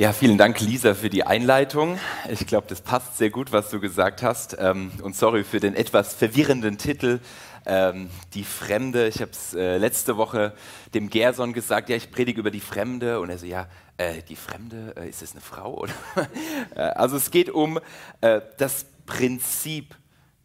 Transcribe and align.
Ja, 0.00 0.14
vielen 0.14 0.38
Dank, 0.38 0.58
Lisa, 0.60 0.94
für 0.94 1.10
die 1.10 1.24
Einleitung. 1.24 1.98
Ich 2.30 2.46
glaube, 2.46 2.66
das 2.66 2.80
passt 2.80 3.18
sehr 3.18 3.28
gut, 3.28 3.52
was 3.52 3.68
du 3.68 3.80
gesagt 3.80 4.22
hast. 4.22 4.56
Ähm, 4.58 4.92
und 5.02 5.14
sorry 5.14 5.44
für 5.44 5.60
den 5.60 5.74
etwas 5.74 6.14
verwirrenden 6.14 6.78
Titel, 6.78 7.20
ähm, 7.66 8.08
Die 8.32 8.44
Fremde. 8.44 9.08
Ich 9.08 9.20
habe 9.20 9.32
es 9.32 9.52
äh, 9.52 9.76
letzte 9.76 10.16
Woche 10.16 10.54
dem 10.94 11.10
Gerson 11.10 11.52
gesagt, 11.52 11.90
ja, 11.90 11.96
ich 11.96 12.10
predige 12.10 12.40
über 12.40 12.50
die 12.50 12.60
Fremde. 12.62 13.20
Und 13.20 13.28
er 13.28 13.36
so, 13.36 13.44
ja, 13.44 13.68
äh, 13.98 14.22
die 14.26 14.36
Fremde, 14.36 14.94
äh, 14.96 15.06
ist 15.06 15.20
das 15.20 15.32
eine 15.32 15.42
Frau? 15.42 15.86
Also 16.74 17.18
es 17.18 17.30
geht 17.30 17.50
um 17.50 17.78
das 18.22 18.86
Prinzip 19.04 19.94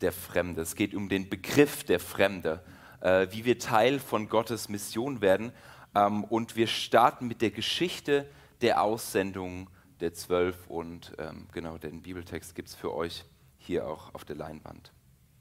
der 0.02 0.12
Fremde. 0.12 0.64
Es 0.64 0.76
geht 0.76 0.94
um 0.94 1.08
den 1.08 1.30
Begriff 1.30 1.86
der 1.86 2.02
Fremde, 2.02 2.62
wie 3.30 3.46
wir 3.46 3.58
Teil 3.58 4.00
von 4.00 4.28
Gottes 4.28 4.68
Mission 4.68 5.22
werden. 5.22 5.54
Ähm, 5.96 6.26
und 6.26 6.58
wir 6.58 6.68
starten 6.68 7.28
mit 7.28 7.42
der 7.42 7.52
Geschichte 7.52 8.26
der 8.62 8.82
Aussendung 8.82 9.70
der 10.00 10.14
Zwölf 10.14 10.68
und 10.68 11.14
ähm, 11.18 11.48
genau 11.52 11.78
den 11.78 12.02
Bibeltext 12.02 12.56
gibt 12.56 12.70
es 12.70 12.76
für 12.76 12.94
euch 12.94 13.26
hier 13.58 13.88
auch 13.88 14.14
auf 14.14 14.26
der 14.26 14.36
Leinwand. 14.36 14.92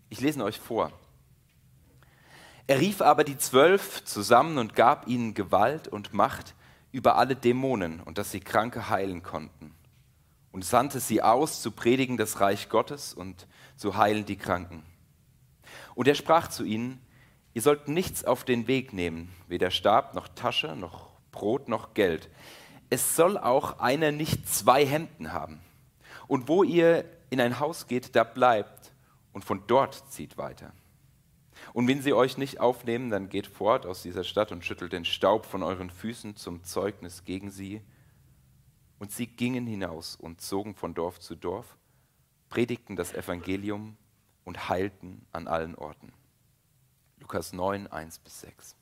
Ich 0.09 0.21
lese 0.21 0.39
ihn 0.39 0.43
euch 0.43 0.61
vor. 0.61 0.93
Er 2.67 2.81
rief 2.81 3.03
aber 3.03 3.25
die 3.25 3.37
Zwölf 3.37 4.05
zusammen 4.05 4.59
und 4.59 4.75
gab 4.75 5.07
ihnen 5.07 5.35
Gewalt 5.35 5.89
und 5.89 6.15
Macht 6.15 6.55
über 6.93 7.17
alle 7.17 7.37
Dämonen 7.37 8.01
und 8.01 8.17
dass 8.17 8.31
sie 8.31 8.41
Kranke 8.41 8.89
heilen 8.89 9.23
konnten 9.23 9.75
und 10.53 10.65
sandte 10.65 11.01
sie 11.01 11.21
aus 11.21 11.61
zu 11.61 11.73
predigen 11.73 12.17
das 12.17 12.41
Reich 12.41 12.69
Gottes 12.69 13.13
und 13.13 13.49
zu 13.77 13.97
heilen 13.97 14.25
die 14.25 14.37
Kranken. 14.37 14.85
Und 15.95 16.09
er 16.09 16.15
sprach 16.15 16.49
zu 16.49 16.65
ihnen, 16.65 17.01
ihr 17.53 17.63
sollt 17.63 17.89
nichts 17.89 18.25
auf 18.25 18.45
den 18.45 18.67
Weg 18.69 18.93
nehmen, 18.93 19.35
weder 19.49 19.71
Stab 19.71 20.15
noch 20.15 20.29
Tasche 20.29 20.77
noch 20.77 21.11
Brot 21.33 21.69
noch 21.69 21.95
Geld 21.95 22.31
es 22.91 23.17
soll 23.17 23.39
auch 23.39 23.79
einer 23.79 24.13
nicht 24.13 24.49
zwei 24.49 24.87
Hemden 24.87 25.33
haben. 25.33 25.61
Und 26.27 26.49
wo 26.49 26.63
ihr 26.63 27.05
in 27.31 27.41
ein 27.41 27.61
Haus 27.61 27.87
geht, 27.87 28.15
da 28.17 28.25
bleibt 28.25 28.93
und 29.33 29.45
von 29.45 29.67
dort 29.67 30.11
zieht 30.11 30.39
weiter. 30.39 30.73
Und 31.73 31.89
wenn 31.89 32.03
sie 32.03 32.13
euch 32.13 32.39
nicht 32.39 32.61
aufnehmen, 32.61 33.11
dann 33.11 33.29
geht 33.29 33.47
fort 33.47 33.87
aus 33.87 34.03
dieser 34.03 34.25
Stadt 34.25 34.53
und 34.53 34.65
schüttelt 34.65 34.93
den 34.93 35.05
Staub 35.05 35.47
von 35.47 35.63
euren 35.63 35.91
Füßen 35.91 36.37
zum 36.37 36.63
Zeugnis 36.65 37.25
gegen 37.25 37.51
sie. 37.51 37.81
Und 38.99 39.11
sie 39.11 39.27
gingen 39.27 39.67
hinaus 39.67 40.17
und 40.17 40.41
zogen 40.41 40.75
von 40.75 40.95
Dorf 40.95 41.21
zu 41.21 41.35
Dorf, 41.35 41.77
predigten 42.49 42.97
das 42.97 43.13
Evangelium 43.13 43.97
und 44.45 44.69
heilten 44.69 45.27
an 45.33 45.49
allen 45.49 45.75
Orten. 45.75 46.13
Lukas 47.19 47.53
9, 47.53 47.87
1 47.87 48.19
bis 48.21 48.41
6. 48.41 48.77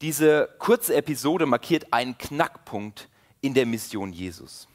Diese 0.00 0.48
kurze 0.58 0.94
Episode 0.94 1.44
markiert 1.44 1.92
einen 1.92 2.16
Knackpunkt 2.16 3.08
in 3.42 3.52
der 3.52 3.66
Mission 3.66 4.12
Jesus. 4.12 4.66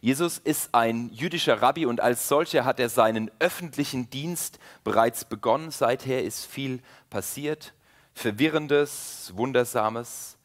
Jesus 0.00 0.38
ist 0.38 0.74
ein 0.74 1.10
jüdischer 1.12 1.62
Rabbi 1.62 1.86
und 1.86 2.00
als 2.00 2.28
solcher 2.28 2.64
hat 2.64 2.78
er 2.78 2.90
seinen 2.90 3.30
öffentlichen 3.38 4.10
Dienst 4.10 4.58
bereits 4.82 5.24
begonnen. 5.24 5.70
Seither 5.70 6.22
ist 6.22 6.44
viel 6.44 6.82
passiert. 7.08 7.72
Verwirrendes, 8.12 9.32
Wundersames, 9.34 10.36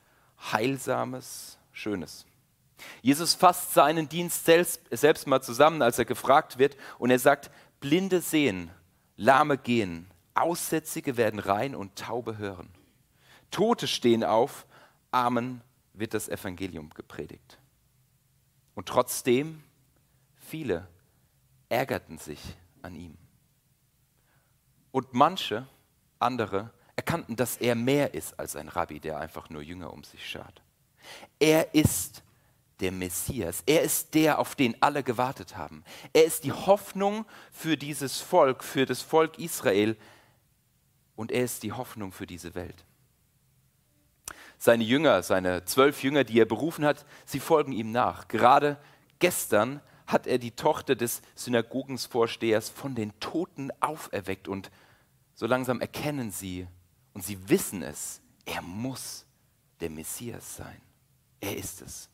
Heilsames, 0.52 1.58
Schönes. 1.74 2.26
Jesus 3.02 3.34
fasst 3.34 3.74
seinen 3.74 4.08
Dienst 4.08 4.46
selbst, 4.46 4.82
selbst 4.92 5.28
mal 5.28 5.42
zusammen, 5.42 5.82
als 5.82 6.00
er 6.00 6.06
gefragt 6.06 6.58
wird 6.58 6.78
und 6.98 7.12
er 7.12 7.20
sagt, 7.20 7.52
Blinde 7.82 8.22
sehen, 8.22 8.72
Lahme 9.18 9.58
gehen, 9.58 10.10
Aussätzige 10.34 11.18
werden 11.18 11.40
rein 11.40 11.76
und 11.76 11.98
Taube 11.98 12.38
hören. 12.38 12.70
Tote 13.52 13.88
stehen 13.88 14.24
auf, 14.24 14.66
Amen 15.12 15.62
wird 15.94 16.14
das 16.14 16.30
Evangelium 16.30 16.90
gepredigt. 16.92 17.58
Und 18.76 18.88
trotzdem, 18.88 19.64
viele 20.36 20.88
ärgerten 21.68 22.18
sich 22.18 22.40
an 22.82 22.96
ihm. 22.96 23.18
Und 24.92 25.14
manche 25.14 25.68
andere 26.20 26.72
erkannten, 26.96 27.36
dass 27.36 27.58
er 27.58 27.76
mehr 27.76 28.14
ist 28.14 28.40
als 28.40 28.56
ein 28.56 28.68
Rabbi, 28.68 29.00
der 29.00 29.20
einfach 29.20 29.50
nur 29.50 29.62
Jünger 29.62 29.94
um 29.94 30.04
sich 30.04 30.28
schart. 30.28 30.62
Er 31.40 31.74
ist 31.74 32.24
der 32.80 32.92
Messias. 32.92 33.64
Er 33.66 33.82
ist 33.82 34.14
der, 34.14 34.40
auf 34.40 34.56
den 34.56 34.82
alle 34.82 35.04
gewartet 35.04 35.58
haben. 35.58 35.84
Er 36.14 36.26
ist 36.26 36.44
die 36.44 36.52
Hoffnung 36.52 37.26
für 37.52 37.78
dieses 37.78 38.20
Volk, 38.20 38.64
für 38.64 38.86
das 38.86 39.02
Volk 39.02 39.38
Israel. 39.38 39.98
Und 41.16 41.32
er 41.32 41.44
ist 41.44 41.64
die 41.64 41.74
Hoffnung 41.74 42.12
für 42.12 42.26
diese 42.26 42.56
Welt. 42.56 42.86
Seine 44.60 44.84
Jünger, 44.84 45.24
seine 45.24 45.66
zwölf 45.66 46.04
Jünger, 46.04 46.26
die 46.26 46.40
er 46.40 46.46
berufen 46.46 46.86
hat, 46.86 47.06
sie 47.26 47.40
folgen 47.40 47.72
ihm 47.72 47.92
nach. 47.92 48.28
Gerade 48.28 48.78
gestern 49.20 49.80
hat 50.06 50.28
er 50.28 50.38
die 50.38 50.52
Tochter 50.52 50.96
des 50.96 51.22
Synagogensvorstehers 51.36 52.70
von 52.70 52.94
den 52.94 53.18
Toten 53.20 53.72
auferweckt 53.80 54.48
und 54.48 54.70
so 55.34 55.48
langsam 55.48 55.80
erkennen 55.80 56.32
sie 56.32 56.68
und 57.14 57.24
sie 57.24 57.50
wissen 57.50 57.82
es, 57.84 58.22
er 58.46 58.62
muss 58.62 59.26
der 59.80 59.90
Messias 59.90 60.58
sein. 60.58 60.82
Er 61.40 61.56
ist 61.56 61.82
es. 61.82 62.10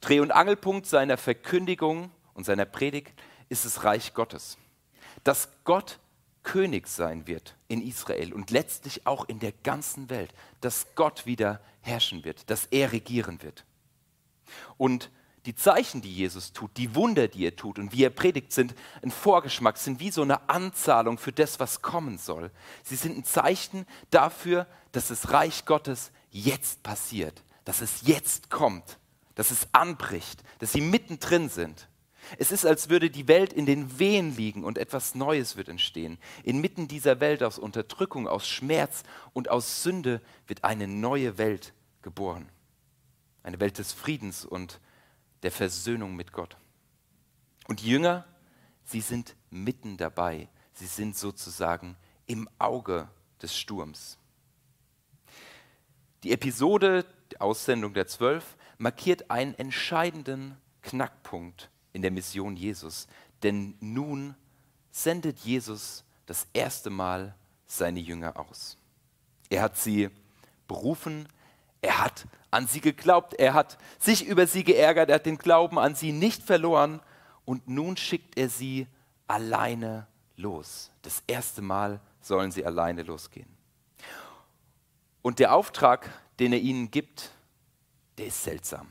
Dreh- 0.00 0.20
und 0.20 0.32
Angelpunkt 0.32 0.86
seiner 0.86 1.16
Verkündigung 1.16 2.10
und 2.34 2.44
seiner 2.44 2.64
Predigt 2.64 3.12
ist 3.48 3.64
das 3.64 3.84
Reich 3.84 4.14
Gottes. 4.14 4.56
Dass 5.22 5.48
Gott 5.64 6.00
König 6.42 6.88
sein 6.88 7.26
wird 7.26 7.56
in 7.68 7.82
Israel 7.82 8.32
und 8.32 8.50
letztlich 8.50 9.06
auch 9.06 9.28
in 9.28 9.40
der 9.40 9.52
ganzen 9.52 10.10
Welt, 10.10 10.32
dass 10.60 10.94
Gott 10.94 11.26
wieder 11.26 11.60
herrschen 11.80 12.24
wird, 12.24 12.50
dass 12.50 12.66
er 12.66 12.92
regieren 12.92 13.42
wird. 13.42 13.64
Und 14.76 15.10
die 15.46 15.54
Zeichen, 15.54 16.02
die 16.02 16.12
Jesus 16.12 16.52
tut, 16.52 16.76
die 16.76 16.94
Wunder, 16.94 17.28
die 17.28 17.46
er 17.46 17.56
tut 17.56 17.78
und 17.78 17.92
wie 17.92 18.04
er 18.04 18.10
predigt, 18.10 18.52
sind 18.52 18.74
ein 19.02 19.10
Vorgeschmack, 19.10 19.78
sind 19.78 20.00
wie 20.00 20.10
so 20.10 20.22
eine 20.22 20.48
Anzahlung 20.50 21.16
für 21.16 21.32
das, 21.32 21.58
was 21.60 21.80
kommen 21.80 22.18
soll. 22.18 22.50
Sie 22.84 22.96
sind 22.96 23.16
ein 23.16 23.24
Zeichen 23.24 23.86
dafür, 24.10 24.66
dass 24.92 25.08
das 25.08 25.32
Reich 25.32 25.64
Gottes 25.64 26.12
jetzt 26.30 26.82
passiert, 26.82 27.42
dass 27.64 27.80
es 27.80 28.02
jetzt 28.02 28.50
kommt, 28.50 28.98
dass 29.34 29.50
es 29.50 29.68
anbricht, 29.72 30.42
dass 30.58 30.72
sie 30.72 30.82
mittendrin 30.82 31.48
sind. 31.48 31.88
Es 32.38 32.52
ist, 32.52 32.64
als 32.64 32.88
würde 32.88 33.10
die 33.10 33.28
Welt 33.28 33.52
in 33.52 33.66
den 33.66 33.98
Wehen 33.98 34.36
liegen 34.36 34.64
und 34.64 34.78
etwas 34.78 35.14
Neues 35.14 35.56
wird 35.56 35.68
entstehen. 35.68 36.18
Inmitten 36.42 36.88
dieser 36.88 37.20
Welt 37.20 37.42
aus 37.42 37.58
Unterdrückung, 37.58 38.28
aus 38.28 38.46
Schmerz 38.46 39.02
und 39.32 39.48
aus 39.48 39.82
Sünde 39.82 40.20
wird 40.46 40.64
eine 40.64 40.86
neue 40.86 41.38
Welt 41.38 41.72
geboren. 42.02 42.48
Eine 43.42 43.60
Welt 43.60 43.78
des 43.78 43.92
Friedens 43.92 44.44
und 44.44 44.80
der 45.42 45.50
Versöhnung 45.50 46.16
mit 46.16 46.32
Gott. 46.32 46.56
Und 47.66 47.80
die 47.80 47.88
Jünger, 47.88 48.26
sie 48.84 49.00
sind 49.00 49.34
mitten 49.50 49.96
dabei. 49.96 50.48
Sie 50.72 50.86
sind 50.86 51.16
sozusagen 51.16 51.96
im 52.26 52.48
Auge 52.58 53.08
des 53.42 53.56
Sturms. 53.56 54.18
Die 56.22 56.32
Episode 56.32 57.06
der 57.32 57.42
Aussendung 57.42 57.94
der 57.94 58.06
Zwölf 58.06 58.56
markiert 58.78 59.30
einen 59.30 59.54
entscheidenden 59.54 60.56
Knackpunkt 60.82 61.70
in 61.92 62.02
der 62.02 62.10
Mission 62.10 62.56
Jesus. 62.56 63.06
Denn 63.42 63.74
nun 63.80 64.34
sendet 64.90 65.38
Jesus 65.40 66.04
das 66.26 66.46
erste 66.52 66.90
Mal 66.90 67.34
seine 67.66 68.00
Jünger 68.00 68.38
aus. 68.38 68.76
Er 69.48 69.62
hat 69.62 69.76
sie 69.76 70.10
berufen, 70.68 71.28
er 71.82 72.04
hat 72.04 72.26
an 72.50 72.66
sie 72.66 72.80
geglaubt, 72.80 73.34
er 73.34 73.54
hat 73.54 73.78
sich 73.98 74.26
über 74.26 74.46
sie 74.46 74.64
geärgert, 74.64 75.08
er 75.08 75.16
hat 75.16 75.26
den 75.26 75.38
Glauben 75.38 75.78
an 75.78 75.94
sie 75.94 76.12
nicht 76.12 76.42
verloren 76.42 77.00
und 77.44 77.68
nun 77.68 77.96
schickt 77.96 78.36
er 78.36 78.48
sie 78.48 78.86
alleine 79.26 80.06
los. 80.36 80.90
Das 81.02 81.22
erste 81.26 81.62
Mal 81.62 82.00
sollen 82.20 82.50
sie 82.50 82.64
alleine 82.64 83.02
losgehen. 83.02 83.48
Und 85.22 85.38
der 85.38 85.54
Auftrag, 85.54 86.10
den 86.38 86.52
er 86.52 86.60
ihnen 86.60 86.90
gibt, 86.90 87.30
der 88.18 88.26
ist 88.26 88.42
seltsam. 88.42 88.88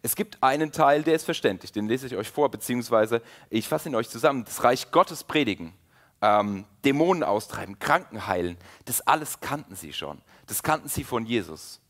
Es 0.00 0.16
gibt 0.16 0.42
einen 0.42 0.72
Teil, 0.72 1.02
der 1.02 1.14
ist 1.14 1.24
verständlich, 1.24 1.72
den 1.72 1.86
lese 1.86 2.06
ich 2.06 2.16
euch 2.16 2.30
vor, 2.30 2.50
beziehungsweise 2.50 3.20
ich 3.50 3.68
fasse 3.68 3.88
ihn 3.88 3.94
euch 3.94 4.08
zusammen. 4.08 4.44
Das 4.44 4.64
Reich 4.64 4.90
Gottes 4.90 5.24
predigen, 5.24 5.74
ähm, 6.22 6.64
Dämonen 6.84 7.22
austreiben, 7.22 7.78
Kranken 7.78 8.26
heilen, 8.26 8.56
das 8.86 9.00
alles 9.02 9.40
kannten 9.40 9.76
sie 9.76 9.92
schon. 9.92 10.22
Das 10.46 10.62
kannten 10.62 10.88
sie 10.88 11.04
von 11.04 11.26
Jesus. 11.26 11.80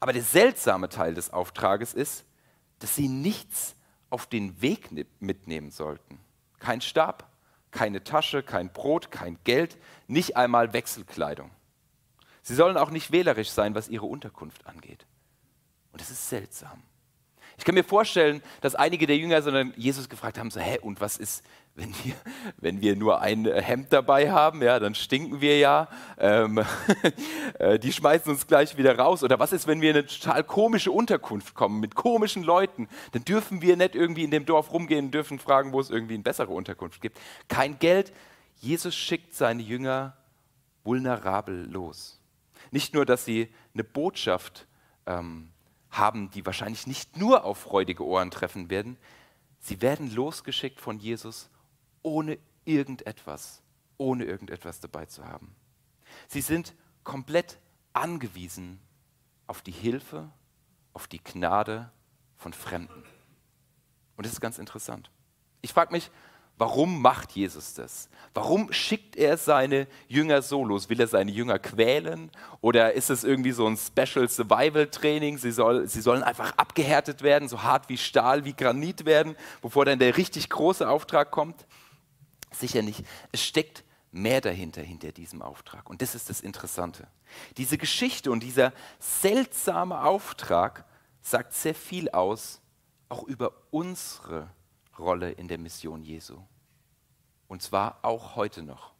Aber 0.00 0.12
der 0.12 0.22
seltsame 0.22 0.88
Teil 0.88 1.14
des 1.14 1.32
Auftrages 1.32 1.94
ist, 1.94 2.24
dass 2.80 2.94
sie 2.94 3.08
nichts 3.08 3.74
auf 4.10 4.26
den 4.26 4.60
Weg 4.60 4.90
mitnehmen 5.20 5.70
sollten. 5.70 6.20
Kein 6.58 6.80
Stab, 6.80 7.30
keine 7.70 8.04
Tasche, 8.04 8.42
kein 8.42 8.72
Brot, 8.72 9.10
kein 9.10 9.38
Geld, 9.44 9.78
nicht 10.06 10.36
einmal 10.36 10.72
Wechselkleidung. 10.72 11.50
Sie 12.42 12.54
sollen 12.54 12.76
auch 12.76 12.90
nicht 12.90 13.10
wählerisch 13.10 13.50
sein, 13.50 13.74
was 13.74 13.88
ihre 13.88 14.06
Unterkunft 14.06 14.66
angeht. 14.66 15.06
Und 15.94 16.00
das 16.00 16.10
ist 16.10 16.28
seltsam. 16.28 16.82
Ich 17.56 17.64
kann 17.64 17.76
mir 17.76 17.84
vorstellen, 17.84 18.42
dass 18.62 18.74
einige 18.74 19.06
der 19.06 19.16
Jünger 19.16 19.40
sondern 19.40 19.72
Jesus 19.76 20.08
gefragt 20.08 20.40
haben, 20.40 20.50
so, 20.50 20.58
hä, 20.58 20.80
und 20.80 21.00
was 21.00 21.16
ist, 21.18 21.44
wenn 21.76 21.94
wir, 22.02 22.14
wenn 22.56 22.80
wir 22.80 22.96
nur 22.96 23.20
ein 23.20 23.44
Hemd 23.44 23.92
dabei 23.92 24.32
haben, 24.32 24.60
ja, 24.60 24.80
dann 24.80 24.96
stinken 24.96 25.40
wir 25.40 25.56
ja. 25.56 25.86
Ähm, 26.18 26.64
äh, 27.60 27.78
die 27.78 27.92
schmeißen 27.92 28.32
uns 28.32 28.48
gleich 28.48 28.76
wieder 28.76 28.98
raus. 28.98 29.22
Oder 29.22 29.38
was 29.38 29.52
ist, 29.52 29.68
wenn 29.68 29.80
wir 29.80 29.90
in 29.90 29.98
eine 29.98 30.06
total 30.06 30.42
komische 30.42 30.90
Unterkunft 30.90 31.54
kommen 31.54 31.78
mit 31.78 31.94
komischen 31.94 32.42
Leuten? 32.42 32.88
Dann 33.12 33.24
dürfen 33.24 33.62
wir 33.62 33.76
nicht 33.76 33.94
irgendwie 33.94 34.24
in 34.24 34.32
dem 34.32 34.46
Dorf 34.46 34.72
rumgehen 34.72 35.04
und 35.04 35.10
dürfen 35.14 35.38
fragen, 35.38 35.72
wo 35.72 35.78
es 35.78 35.90
irgendwie 35.90 36.14
eine 36.14 36.24
bessere 36.24 36.52
Unterkunft 36.52 37.00
gibt. 37.00 37.20
Kein 37.46 37.78
Geld. 37.78 38.12
Jesus 38.56 38.96
schickt 38.96 39.32
seine 39.32 39.62
Jünger 39.62 40.16
vulnerabel 40.82 41.70
los. 41.70 42.20
Nicht 42.72 42.94
nur, 42.94 43.06
dass 43.06 43.24
sie 43.24 43.54
eine 43.74 43.84
Botschaft 43.84 44.66
ähm, 45.06 45.50
haben, 45.98 46.30
die 46.30 46.44
wahrscheinlich 46.44 46.86
nicht 46.86 47.16
nur 47.16 47.44
auf 47.44 47.58
freudige 47.58 48.04
Ohren 48.04 48.30
treffen 48.30 48.70
werden, 48.70 48.96
sie 49.60 49.80
werden 49.80 50.14
losgeschickt 50.14 50.80
von 50.80 50.98
Jesus 50.98 51.50
ohne 52.02 52.38
irgendetwas, 52.64 53.62
ohne 53.96 54.24
irgendetwas 54.24 54.80
dabei 54.80 55.06
zu 55.06 55.24
haben. 55.26 55.54
Sie 56.28 56.40
sind 56.40 56.74
komplett 57.02 57.58
angewiesen 57.92 58.80
auf 59.46 59.62
die 59.62 59.72
Hilfe, 59.72 60.30
auf 60.92 61.06
die 61.06 61.22
Gnade 61.22 61.90
von 62.36 62.52
Fremden. 62.52 63.04
Und 64.16 64.26
das 64.26 64.32
ist 64.32 64.40
ganz 64.40 64.58
interessant. 64.58 65.10
Ich 65.60 65.72
frage 65.72 65.92
mich, 65.92 66.10
warum 66.58 67.02
macht 67.02 67.32
Jesus 67.32 67.74
das? 67.74 68.08
Warum 68.32 68.72
schickt 68.72 69.16
er 69.16 69.36
seine 69.36 69.86
Jünger 70.08 70.42
so 70.42 70.64
los? 70.64 70.88
Will 70.88 71.00
er 71.00 71.06
seine 71.06 71.30
Jünger 71.30 71.58
quälen? 71.58 72.30
Oder 72.60 72.94
ist 72.94 73.10
es 73.10 73.22
irgendwie 73.22 73.52
so 73.52 73.66
ein 73.66 73.76
Special 73.76 74.28
Survival 74.28 74.88
Training? 74.88 75.38
Sie, 75.38 75.52
soll, 75.52 75.86
sie 75.86 76.00
sollen 76.00 76.22
einfach 76.22 76.56
abgehärtet 76.56 77.22
werden, 77.22 77.48
so 77.48 77.62
hart 77.62 77.88
wie 77.88 77.96
Stahl, 77.96 78.44
wie 78.44 78.54
Granit 78.54 79.04
werden, 79.04 79.36
bevor 79.62 79.84
dann 79.84 79.98
der 79.98 80.16
richtig 80.16 80.50
große 80.50 80.88
Auftrag 80.88 81.30
kommt? 81.30 81.66
Sicher 82.50 82.82
nicht. 82.82 83.04
Es 83.30 83.42
steckt 83.42 83.84
mehr 84.10 84.40
dahinter, 84.40 84.82
hinter 84.82 85.12
diesem 85.12 85.42
Auftrag. 85.42 85.90
Und 85.90 86.02
das 86.02 86.14
ist 86.14 86.30
das 86.30 86.40
Interessante. 86.40 87.06
Diese 87.56 87.78
Geschichte 87.78 88.30
und 88.30 88.42
dieser 88.42 88.72
seltsame 88.98 90.04
Auftrag 90.04 90.84
sagt 91.20 91.52
sehr 91.52 91.74
viel 91.74 92.08
aus, 92.10 92.60
auch 93.08 93.24
über 93.24 93.52
unsere 93.70 94.48
Rolle 94.98 95.32
in 95.32 95.48
der 95.48 95.58
Mission 95.58 96.02
Jesu. 96.02 96.38
Und 97.48 97.62
zwar 97.62 97.98
auch 98.02 98.36
heute 98.36 98.62
noch. 98.62 98.92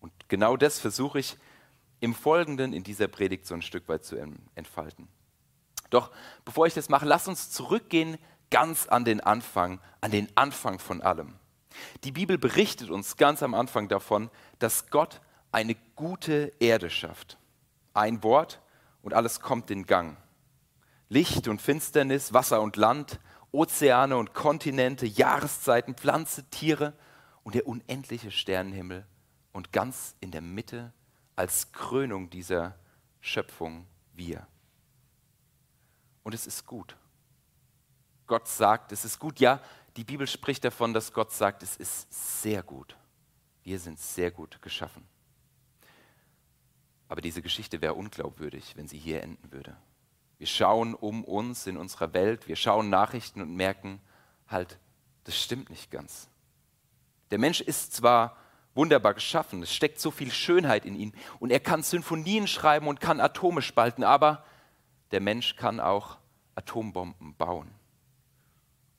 Und 0.00 0.12
genau 0.28 0.56
das 0.56 0.78
versuche 0.78 1.18
ich 1.18 1.36
im 2.00 2.14
Folgenden 2.14 2.72
in 2.72 2.82
dieser 2.82 3.08
Predigt 3.08 3.46
so 3.46 3.54
ein 3.54 3.62
Stück 3.62 3.88
weit 3.88 4.04
zu 4.04 4.16
entfalten. 4.54 5.08
Doch 5.90 6.10
bevor 6.44 6.66
ich 6.66 6.74
das 6.74 6.88
mache, 6.88 7.04
lass 7.04 7.28
uns 7.28 7.50
zurückgehen 7.50 8.18
ganz 8.50 8.86
an 8.86 9.04
den 9.04 9.20
Anfang, 9.20 9.80
an 10.00 10.10
den 10.10 10.28
Anfang 10.36 10.78
von 10.78 11.02
allem. 11.02 11.34
Die 12.04 12.12
Bibel 12.12 12.38
berichtet 12.38 12.90
uns 12.90 13.16
ganz 13.16 13.42
am 13.42 13.54
Anfang 13.54 13.88
davon, 13.88 14.30
dass 14.58 14.90
Gott 14.90 15.20
eine 15.52 15.76
gute 15.96 16.52
Erde 16.58 16.90
schafft. 16.90 17.38
Ein 17.94 18.22
Wort 18.22 18.60
und 19.02 19.14
alles 19.14 19.40
kommt 19.40 19.70
in 19.70 19.86
Gang. 19.86 20.16
Licht 21.08 21.48
und 21.48 21.60
Finsternis, 21.60 22.32
Wasser 22.32 22.60
und 22.60 22.76
Land, 22.76 23.20
Ozeane 23.52 24.16
und 24.16 24.34
Kontinente, 24.34 25.06
Jahreszeiten, 25.06 25.94
Pflanze, 25.94 26.44
Tiere 26.50 26.94
und 27.42 27.54
der 27.54 27.66
unendliche 27.66 28.30
Sternenhimmel 28.30 29.06
und 29.52 29.72
ganz 29.72 30.14
in 30.20 30.30
der 30.30 30.40
Mitte 30.40 30.92
als 31.36 31.72
Krönung 31.72 32.30
dieser 32.30 32.78
Schöpfung 33.20 33.86
wir. 34.12 34.46
Und 36.22 36.34
es 36.34 36.46
ist 36.46 36.66
gut. 36.66 36.96
Gott 38.26 38.46
sagt, 38.46 38.92
es 38.92 39.04
ist 39.04 39.18
gut. 39.18 39.40
Ja, 39.40 39.60
die 39.96 40.04
Bibel 40.04 40.26
spricht 40.26 40.64
davon, 40.64 40.94
dass 40.94 41.12
Gott 41.12 41.32
sagt, 41.32 41.62
es 41.62 41.76
ist 41.76 42.06
sehr 42.42 42.62
gut. 42.62 42.96
Wir 43.62 43.78
sind 43.78 43.98
sehr 43.98 44.30
gut 44.30 44.62
geschaffen. 44.62 45.04
Aber 47.08 47.20
diese 47.20 47.42
Geschichte 47.42 47.80
wäre 47.80 47.94
unglaubwürdig, 47.94 48.76
wenn 48.76 48.86
sie 48.86 48.98
hier 48.98 49.22
enden 49.22 49.50
würde. 49.50 49.76
Wir 50.40 50.46
schauen 50.46 50.94
um 50.94 51.22
uns 51.22 51.66
in 51.66 51.76
unserer 51.76 52.14
Welt, 52.14 52.48
wir 52.48 52.56
schauen 52.56 52.88
Nachrichten 52.88 53.42
und 53.42 53.54
merken 53.54 54.00
halt, 54.48 54.78
das 55.24 55.38
stimmt 55.38 55.68
nicht 55.68 55.90
ganz. 55.90 56.30
Der 57.30 57.38
Mensch 57.38 57.60
ist 57.60 57.92
zwar 57.92 58.38
wunderbar 58.74 59.12
geschaffen, 59.12 59.62
es 59.62 59.74
steckt 59.74 60.00
so 60.00 60.10
viel 60.10 60.30
Schönheit 60.32 60.86
in 60.86 60.94
ihm 60.96 61.12
und 61.40 61.50
er 61.50 61.60
kann 61.60 61.82
Symphonien 61.82 62.46
schreiben 62.46 62.88
und 62.88 63.00
kann 63.00 63.20
Atome 63.20 63.60
spalten, 63.60 64.02
aber 64.02 64.42
der 65.10 65.20
Mensch 65.20 65.56
kann 65.56 65.78
auch 65.78 66.16
Atombomben 66.54 67.36
bauen 67.36 67.70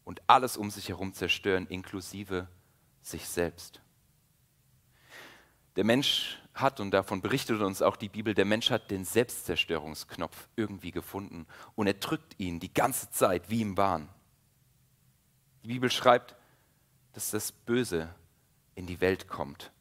und 0.04 0.22
alles 0.28 0.58
um 0.58 0.70
sich 0.70 0.90
herum 0.90 1.12
zerstören, 1.12 1.66
inklusive 1.66 2.50
sich 3.02 3.28
selbst. 3.28 3.82
Der 5.76 5.86
Mensch 5.86 6.38
hat, 6.54 6.80
und 6.80 6.92
davon 6.92 7.22
berichtet 7.22 7.62
uns 7.62 7.82
auch 7.82 7.96
die 7.96 8.10
Bibel, 8.10 8.34
der 8.34 8.46
Mensch 8.46 8.72
hat 8.72 8.92
den 8.92 9.06
Selbstzerstörungsknopf 9.06 10.50
irgendwie 10.56 10.92
gefunden 10.92 11.48
und 11.76 11.88
er 11.88 11.94
drückt 11.94 12.40
ihn 12.40 12.60
die 12.60 12.74
ganze 12.74 13.10
Zeit 13.10 13.50
wie 13.50 13.62
im 13.62 13.78
Wahn. 13.78 14.10
Die 15.64 15.70
Bibel 15.70 15.90
schreibt, 15.90 16.36
dass 17.14 17.32
das 17.32 17.52
Böse 17.52 18.14
in 18.76 18.88
die 18.88 19.02
Welt 19.02 19.28
kommt 19.28 19.72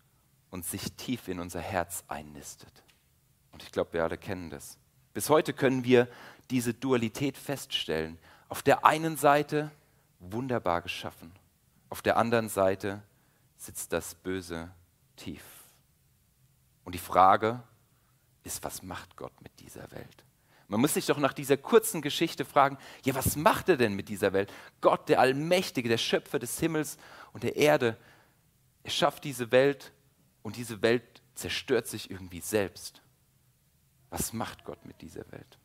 und 0.50 0.64
sich 0.64 0.93
tief 0.93 1.28
in 1.28 1.40
unser 1.40 1.61
Herz 1.61 2.05
einnistet. 2.08 2.82
Und 3.52 3.62
ich 3.62 3.72
glaube, 3.72 3.94
wir 3.94 4.05
alle 4.05 4.19
kennen 4.19 4.50
das. 4.50 4.78
Bis 5.12 5.28
heute 5.28 5.52
können 5.52 5.84
wir 5.84 6.08
diese 6.50 6.75
Dualität 6.75 7.37
feststellen. 7.37 8.19
Auf 8.49 8.62
der 8.62 8.84
einen 8.84 9.17
Seite 9.17 9.70
wunderbar 10.19 10.82
geschaffen. 10.82 11.32
Auf 11.88 12.02
der 12.02 12.17
anderen 12.17 12.49
Seite 12.49 13.02
sitzt 13.56 13.93
das 13.93 14.14
Böse 14.14 14.70
tief. 15.17 15.43
Und 16.91 16.95
die 16.95 16.99
Frage 16.99 17.63
ist, 18.43 18.65
was 18.65 18.83
macht 18.83 19.15
Gott 19.15 19.31
mit 19.43 19.61
dieser 19.61 19.89
Welt? 19.93 20.25
Man 20.67 20.81
muss 20.81 20.95
sich 20.95 21.07
doch 21.07 21.19
nach 21.19 21.33
dieser 21.33 21.57
kurzen 21.57 22.03
Geschichte 22.03 22.45
fragen, 22.45 22.79
ja, 23.05 23.15
was 23.15 23.37
macht 23.37 23.69
er 23.69 23.77
denn 23.77 23.95
mit 23.95 24.09
dieser 24.09 24.33
Welt? 24.33 24.53
Gott, 24.81 25.09
der 25.09 25.21
Allmächtige, 25.21 25.89
der 25.89 25.99
Schöpfer 25.99 26.41
des 26.41 26.59
Himmels 26.59 26.99
und 27.33 27.45
der 27.45 27.55
Erde, 27.55 27.97
er 28.83 28.91
schafft 28.91 29.23
diese 29.23 29.53
Welt 29.53 29.93
und 30.43 30.57
diese 30.57 30.83
Welt 30.83 31.23
zerstört 31.37 31.87
sich 31.87 32.11
irgendwie 32.11 32.41
selbst. 32.41 33.03
Was 34.09 34.33
macht 34.33 34.65
Gott 34.65 34.85
mit 34.85 35.01
dieser 35.01 35.31
Welt? 35.31 35.59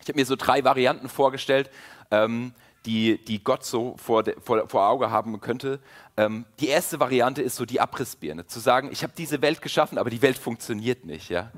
Ich 0.00 0.08
habe 0.08 0.18
mir 0.18 0.24
so 0.24 0.36
drei 0.36 0.64
Varianten 0.64 1.10
vorgestellt, 1.10 1.70
ähm, 2.10 2.54
die, 2.86 3.22
die 3.24 3.42
Gott 3.42 3.64
so 3.64 3.96
vor, 3.96 4.22
de, 4.22 4.40
vor, 4.40 4.68
vor 4.68 4.88
Auge 4.88 5.10
haben 5.10 5.40
könnte. 5.40 5.80
Ähm, 6.16 6.46
die 6.58 6.68
erste 6.68 6.98
Variante 7.00 7.42
ist 7.42 7.56
so 7.56 7.66
die 7.66 7.80
Abrissbirne, 7.80 8.46
zu 8.46 8.60
sagen, 8.60 8.90
ich 8.90 9.02
habe 9.02 9.12
diese 9.16 9.42
Welt 9.42 9.60
geschaffen, 9.62 9.98
aber 9.98 10.10
die 10.10 10.22
Welt 10.22 10.38
funktioniert 10.38 11.04
nicht. 11.04 11.28
Ja? 11.28 11.52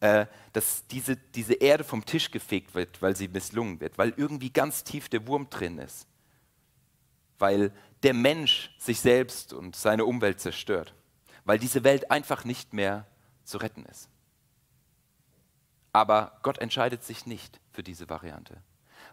Äh, 0.00 0.26
dass 0.52 0.86
diese, 0.88 1.16
diese 1.16 1.54
Erde 1.54 1.82
vom 1.82 2.04
Tisch 2.04 2.30
gefegt 2.30 2.74
wird, 2.74 3.00
weil 3.00 3.16
sie 3.16 3.28
misslungen 3.28 3.80
wird, 3.80 3.98
weil 3.98 4.12
irgendwie 4.16 4.50
ganz 4.50 4.84
tief 4.84 5.08
der 5.08 5.26
Wurm 5.26 5.48
drin 5.50 5.78
ist, 5.78 6.06
weil 7.38 7.72
der 8.02 8.14
Mensch 8.14 8.74
sich 8.78 9.00
selbst 9.00 9.52
und 9.52 9.74
seine 9.76 10.04
Umwelt 10.04 10.40
zerstört, 10.40 10.94
weil 11.44 11.58
diese 11.58 11.84
Welt 11.84 12.10
einfach 12.10 12.44
nicht 12.44 12.72
mehr 12.72 13.06
zu 13.44 13.58
retten 13.58 13.86
ist. 13.86 14.08
Aber 15.92 16.38
Gott 16.42 16.58
entscheidet 16.58 17.02
sich 17.02 17.24
nicht 17.24 17.60
für 17.72 17.82
diese 17.82 18.08
Variante. 18.10 18.60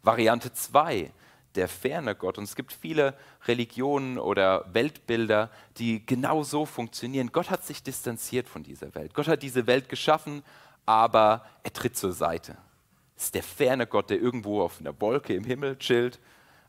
Variante 0.04 0.52
2 0.52 1.14
der 1.56 1.68
ferne 1.68 2.16
Gott. 2.16 2.38
Und 2.38 2.46
es 2.46 2.56
gibt 2.56 2.74
viele 2.74 3.14
Religionen 3.46 4.18
oder 4.18 4.66
Weltbilder, 4.74 5.50
die 5.78 6.06
genau 6.06 6.44
so 6.44 6.66
funktionieren. 6.66 7.32
Gott 7.32 7.50
hat 7.50 7.66
sich 7.66 7.84
distanziert 7.84 8.48
von 8.48 8.64
dieser 8.64 8.94
Welt. 8.96 9.14
Gott 9.14 9.28
hat 9.28 9.44
diese 9.44 9.68
Welt 9.68 9.90
geschaffen, 9.90 10.44
aber 10.86 11.46
er 11.64 11.74
tritt 11.74 11.98
zur 11.98 12.14
Seite. 12.14 12.58
Es 13.16 13.26
ist 13.26 13.36
der 13.36 13.44
ferne 13.44 13.86
Gott, 13.88 14.10
der 14.10 14.20
irgendwo 14.20 14.62
auf 14.62 14.80
einer 14.80 15.00
Wolke 15.00 15.34
im 15.34 15.44
Himmel 15.44 15.78
chillt. 15.78 16.20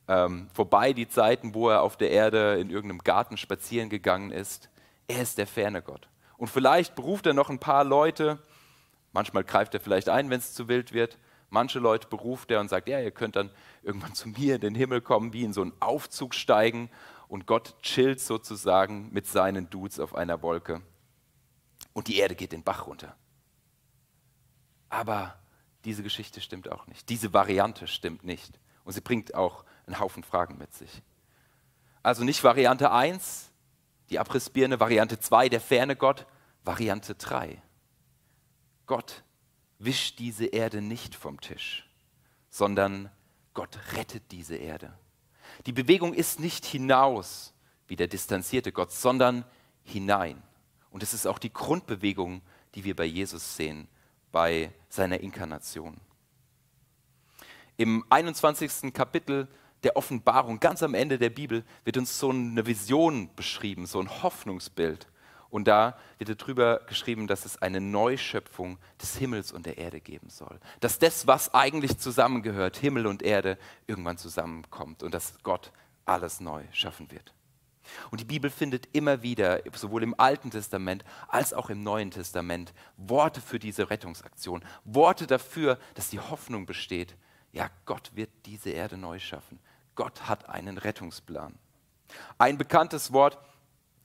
Ähm, 0.08 0.48
vorbei 0.52 0.92
die 0.92 1.08
Zeiten, 1.08 1.54
wo 1.54 1.70
er 1.70 1.82
auf 1.82 1.96
der 1.96 2.10
Erde 2.10 2.58
in 2.60 2.70
irgendeinem 2.70 2.98
Garten 2.98 3.36
spazieren 3.36 3.88
gegangen 3.88 4.30
ist. 4.30 4.68
Er 5.08 5.22
ist 5.22 5.38
der 5.38 5.46
ferne 5.46 5.80
Gott. 5.80 6.08
Und 6.36 6.48
vielleicht 6.48 6.94
beruft 6.94 7.26
er 7.26 7.34
noch 7.34 7.50
ein 7.50 7.58
paar 7.58 7.84
Leute. 7.84 8.38
Manchmal 9.12 9.44
greift 9.44 9.74
er 9.74 9.80
vielleicht 9.80 10.08
ein, 10.08 10.28
wenn 10.28 10.40
es 10.40 10.54
zu 10.54 10.68
wild 10.68 10.92
wird. 10.92 11.18
Manche 11.52 11.80
Leute 11.80 12.08
beruft 12.08 12.50
er 12.50 12.60
und 12.60 12.68
sagt, 12.68 12.88
ja, 12.88 12.98
ihr 12.98 13.10
könnt 13.10 13.36
dann 13.36 13.50
irgendwann 13.82 14.14
zu 14.14 14.28
mir 14.28 14.54
in 14.54 14.62
den 14.62 14.74
Himmel 14.74 15.02
kommen, 15.02 15.34
wie 15.34 15.44
in 15.44 15.52
so 15.52 15.60
einen 15.60 15.74
Aufzug 15.80 16.34
steigen 16.34 16.90
und 17.28 17.46
Gott 17.46 17.76
chillt 17.82 18.20
sozusagen 18.20 19.12
mit 19.12 19.26
seinen 19.26 19.68
Dudes 19.68 20.00
auf 20.00 20.14
einer 20.14 20.40
Wolke 20.40 20.80
und 21.92 22.08
die 22.08 22.16
Erde 22.16 22.34
geht 22.34 22.52
den 22.52 22.62
Bach 22.62 22.86
runter. 22.86 23.14
Aber 24.88 25.38
diese 25.84 26.02
Geschichte 26.02 26.40
stimmt 26.40 26.70
auch 26.70 26.86
nicht. 26.86 27.08
Diese 27.10 27.34
Variante 27.34 27.86
stimmt 27.86 28.24
nicht. 28.24 28.58
Und 28.84 28.92
sie 28.92 29.00
bringt 29.02 29.34
auch 29.34 29.64
einen 29.86 30.00
Haufen 30.00 30.24
Fragen 30.24 30.56
mit 30.56 30.72
sich. 30.74 31.02
Also 32.02 32.24
nicht 32.24 32.42
Variante 32.42 32.90
1, 32.90 33.52
die 34.10 34.18
Abrissbirne, 34.18 34.80
Variante 34.80 35.18
2, 35.20 35.50
der 35.50 35.60
ferne 35.60 35.96
Gott, 35.96 36.26
Variante 36.64 37.14
3. 37.14 37.60
Gott 38.86 39.22
wischt 39.84 40.18
diese 40.18 40.46
Erde 40.46 40.80
nicht 40.80 41.14
vom 41.14 41.40
Tisch, 41.40 41.88
sondern 42.50 43.10
Gott 43.54 43.78
rettet 43.92 44.30
diese 44.30 44.56
Erde. 44.56 44.96
Die 45.66 45.72
Bewegung 45.72 46.14
ist 46.14 46.40
nicht 46.40 46.64
hinaus 46.64 47.52
wie 47.88 47.96
der 47.96 48.08
distanzierte 48.08 48.72
Gott, 48.72 48.92
sondern 48.92 49.44
hinein. 49.84 50.42
Und 50.90 51.02
es 51.02 51.12
ist 51.12 51.26
auch 51.26 51.38
die 51.38 51.52
Grundbewegung, 51.52 52.42
die 52.74 52.84
wir 52.84 52.96
bei 52.96 53.04
Jesus 53.04 53.56
sehen, 53.56 53.88
bei 54.30 54.72
seiner 54.88 55.20
Inkarnation. 55.20 56.00
Im 57.76 58.04
21. 58.08 58.92
Kapitel 58.92 59.48
der 59.82 59.96
Offenbarung, 59.96 60.60
ganz 60.60 60.82
am 60.82 60.94
Ende 60.94 61.18
der 61.18 61.30
Bibel, 61.30 61.64
wird 61.84 61.96
uns 61.96 62.18
so 62.18 62.30
eine 62.30 62.64
Vision 62.64 63.34
beschrieben, 63.34 63.86
so 63.86 64.00
ein 64.00 64.22
Hoffnungsbild. 64.22 65.08
Und 65.52 65.68
da 65.68 65.98
wird 66.16 66.40
darüber 66.40 66.80
geschrieben, 66.86 67.26
dass 67.26 67.44
es 67.44 67.60
eine 67.60 67.78
Neuschöpfung 67.78 68.78
des 69.02 69.18
Himmels 69.18 69.52
und 69.52 69.66
der 69.66 69.76
Erde 69.76 70.00
geben 70.00 70.30
soll. 70.30 70.58
Dass 70.80 70.98
das, 70.98 71.26
was 71.26 71.52
eigentlich 71.52 71.98
zusammengehört, 71.98 72.78
Himmel 72.78 73.06
und 73.06 73.22
Erde, 73.22 73.58
irgendwann 73.86 74.16
zusammenkommt 74.16 75.02
und 75.02 75.12
dass 75.12 75.34
Gott 75.42 75.70
alles 76.06 76.40
neu 76.40 76.64
schaffen 76.72 77.10
wird. 77.10 77.34
Und 78.10 78.22
die 78.22 78.24
Bibel 78.24 78.48
findet 78.48 78.88
immer 78.94 79.22
wieder, 79.22 79.60
sowohl 79.74 80.02
im 80.02 80.18
Alten 80.18 80.50
Testament 80.50 81.04
als 81.28 81.52
auch 81.52 81.68
im 81.68 81.82
Neuen 81.82 82.10
Testament, 82.10 82.72
Worte 82.96 83.42
für 83.42 83.58
diese 83.58 83.90
Rettungsaktion. 83.90 84.64
Worte 84.84 85.26
dafür, 85.26 85.78
dass 85.92 86.08
die 86.08 86.20
Hoffnung 86.20 86.64
besteht, 86.64 87.14
ja, 87.52 87.68
Gott 87.84 88.12
wird 88.14 88.30
diese 88.46 88.70
Erde 88.70 88.96
neu 88.96 89.18
schaffen. 89.18 89.60
Gott 89.96 90.26
hat 90.30 90.48
einen 90.48 90.78
Rettungsplan. 90.78 91.58
Ein 92.38 92.56
bekanntes 92.56 93.12
Wort, 93.12 93.38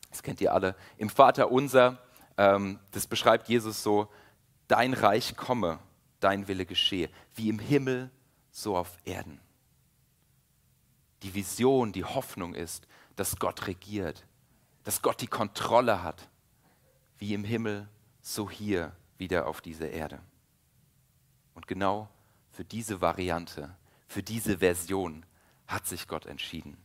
das 0.10 0.24
kennt 0.24 0.42
ihr 0.42 0.54
alle, 0.54 0.76
im 0.98 1.10
Vater 1.10 1.52
unser, 1.52 2.00
ähm, 2.38 2.80
das 2.92 3.08
beschreibt 3.08 3.50
Jesus 3.50 3.84
so, 3.84 4.12
dein 4.68 4.94
Reich 4.94 5.36
komme, 5.36 5.80
dein 6.20 6.48
Wille 6.48 6.66
geschehe, 6.66 7.10
wie 7.36 7.50
im 7.50 7.60
Himmel, 7.60 8.12
so 8.52 8.76
auf 8.76 8.98
Erden. 9.06 9.40
Die 11.24 11.34
Vision, 11.34 11.92
die 11.92 12.06
Hoffnung 12.06 12.54
ist, 12.54 12.88
dass 13.16 13.38
Gott 13.38 13.68
regiert, 13.68 14.26
dass 14.84 15.02
Gott 15.02 15.22
die 15.22 15.28
Kontrolle 15.28 16.04
hat, 16.04 16.30
wie 17.18 17.34
im 17.34 17.44
Himmel, 17.44 17.88
so 18.22 18.50
hier 18.50 18.96
wieder 19.18 19.48
auf 19.48 19.62
dieser 19.62 19.90
Erde. 19.90 20.20
Und 21.54 21.68
genau 21.68 22.10
für 22.52 22.64
diese 22.64 23.02
Variante, 23.02 23.76
für 24.08 24.24
diese 24.24 24.60
Version 24.60 25.26
hat 25.68 25.86
sich 25.86 26.08
Gott 26.08 26.26
entschieden. 26.26 26.78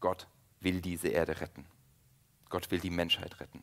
Gott 0.00 0.28
will 0.60 0.80
diese 0.80 1.08
Erde 1.08 1.40
retten. 1.40 1.64
Gott 2.48 2.70
will 2.70 2.80
die 2.80 2.90
Menschheit 2.90 3.40
retten. 3.40 3.62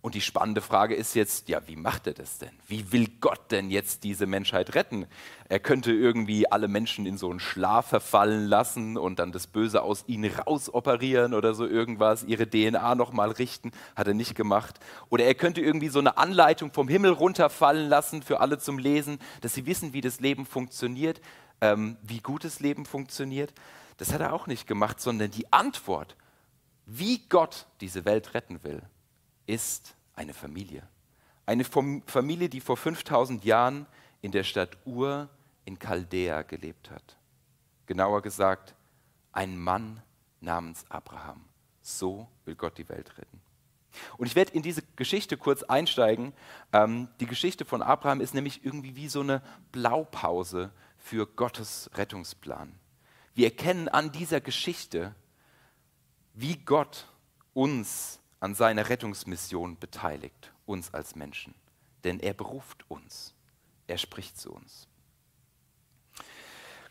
Und 0.00 0.14
die 0.14 0.20
spannende 0.20 0.60
Frage 0.60 0.94
ist 0.94 1.14
jetzt, 1.14 1.48
ja, 1.48 1.66
wie 1.66 1.74
macht 1.74 2.06
er 2.06 2.14
das 2.14 2.38
denn? 2.38 2.52
Wie 2.68 2.92
will 2.92 3.08
Gott 3.20 3.50
denn 3.50 3.68
jetzt 3.68 4.04
diese 4.04 4.26
Menschheit 4.26 4.76
retten? 4.76 5.06
Er 5.48 5.58
könnte 5.58 5.92
irgendwie 5.92 6.48
alle 6.50 6.68
Menschen 6.68 7.04
in 7.04 7.18
so 7.18 7.28
einen 7.28 7.40
Schlaf 7.40 7.88
verfallen 7.88 8.46
lassen 8.46 8.96
und 8.96 9.18
dann 9.18 9.32
das 9.32 9.48
Böse 9.48 9.82
aus 9.82 10.04
ihnen 10.06 10.30
rausoperieren 10.32 11.34
oder 11.34 11.52
so 11.52 11.66
irgendwas, 11.66 12.22
ihre 12.22 12.48
DNA 12.48 12.94
nochmal 12.94 13.32
richten, 13.32 13.72
hat 13.96 14.06
er 14.06 14.14
nicht 14.14 14.36
gemacht. 14.36 14.78
Oder 15.10 15.24
er 15.24 15.34
könnte 15.34 15.62
irgendwie 15.62 15.88
so 15.88 15.98
eine 15.98 16.16
Anleitung 16.16 16.72
vom 16.72 16.86
Himmel 16.86 17.10
runterfallen 17.10 17.88
lassen 17.88 18.22
für 18.22 18.38
alle 18.38 18.58
zum 18.58 18.78
Lesen, 18.78 19.18
dass 19.40 19.54
sie 19.54 19.66
wissen, 19.66 19.94
wie 19.94 20.00
das 20.00 20.20
Leben 20.20 20.46
funktioniert, 20.46 21.20
ähm, 21.60 21.96
wie 22.02 22.20
gutes 22.20 22.60
Leben 22.60 22.86
funktioniert. 22.86 23.52
Das 23.98 24.12
hat 24.12 24.20
er 24.20 24.32
auch 24.32 24.46
nicht 24.46 24.66
gemacht, 24.66 25.00
sondern 25.00 25.30
die 25.30 25.52
Antwort, 25.52 26.16
wie 26.86 27.18
Gott 27.28 27.66
diese 27.80 28.04
Welt 28.04 28.32
retten 28.32 28.62
will, 28.64 28.82
ist 29.46 29.94
eine 30.14 30.32
Familie. 30.32 30.88
Eine 31.44 31.64
Familie, 31.64 32.48
die 32.48 32.60
vor 32.60 32.76
5000 32.76 33.44
Jahren 33.44 33.86
in 34.20 34.32
der 34.32 34.44
Stadt 34.44 34.76
Ur 34.84 35.28
in 35.64 35.78
Chaldea 35.78 36.42
gelebt 36.42 36.90
hat. 36.90 37.16
Genauer 37.86 38.22
gesagt, 38.22 38.74
ein 39.32 39.58
Mann 39.58 40.02
namens 40.40 40.84
Abraham. 40.88 41.44
So 41.82 42.28
will 42.44 42.54
Gott 42.54 42.78
die 42.78 42.88
Welt 42.88 43.16
retten. 43.18 43.40
Und 44.16 44.26
ich 44.26 44.36
werde 44.36 44.52
in 44.52 44.62
diese 44.62 44.82
Geschichte 44.96 45.36
kurz 45.36 45.62
einsteigen. 45.62 46.32
Ähm, 46.72 47.08
die 47.20 47.26
Geschichte 47.26 47.64
von 47.64 47.82
Abraham 47.82 48.20
ist 48.20 48.34
nämlich 48.34 48.64
irgendwie 48.64 48.94
wie 48.94 49.08
so 49.08 49.20
eine 49.20 49.42
Blaupause 49.72 50.70
für 50.98 51.26
Gottes 51.26 51.90
Rettungsplan. 51.94 52.78
Wir 53.38 53.44
erkennen 53.44 53.88
an 53.88 54.10
dieser 54.10 54.40
Geschichte, 54.40 55.14
wie 56.34 56.56
Gott 56.56 57.06
uns 57.54 58.18
an 58.40 58.56
seiner 58.56 58.88
Rettungsmission 58.88 59.78
beteiligt, 59.78 60.52
uns 60.66 60.92
als 60.92 61.14
Menschen. 61.14 61.54
Denn 62.02 62.18
er 62.18 62.34
beruft 62.34 62.84
uns, 62.90 63.36
er 63.86 63.96
spricht 63.96 64.40
zu 64.40 64.50
uns. 64.50 64.88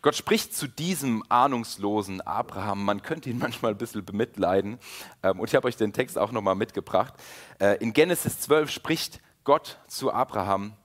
Gott 0.01 0.16
spricht 0.16 0.56
zu 0.56 0.70
diesem 0.70 1.22
ahnungslosen 1.27 2.22
Abraham. 2.22 2.86
Man 2.86 3.01
könnte 3.01 3.30
ihn 3.30 3.39
manchmal 3.39 3.74
ein 3.74 3.77
bisschen 3.77 4.06
bemitleiden. 4.06 4.80
Ähm, 5.24 5.42
und 5.42 5.50
ich 5.50 5.56
habe 5.56 5.68
euch 5.68 5.75
den 5.75 5.92
Text 5.92 6.18
auch 6.18 6.32
nochmal 6.32 6.56
mitgebracht. 6.56 7.13
Äh, 7.60 7.75
in 7.84 7.92
Genesis 7.92 8.39
12 8.39 8.72
spricht 8.72 9.20
Gott 9.44 9.80
zu 9.89 10.13
Abraham. 10.13 10.77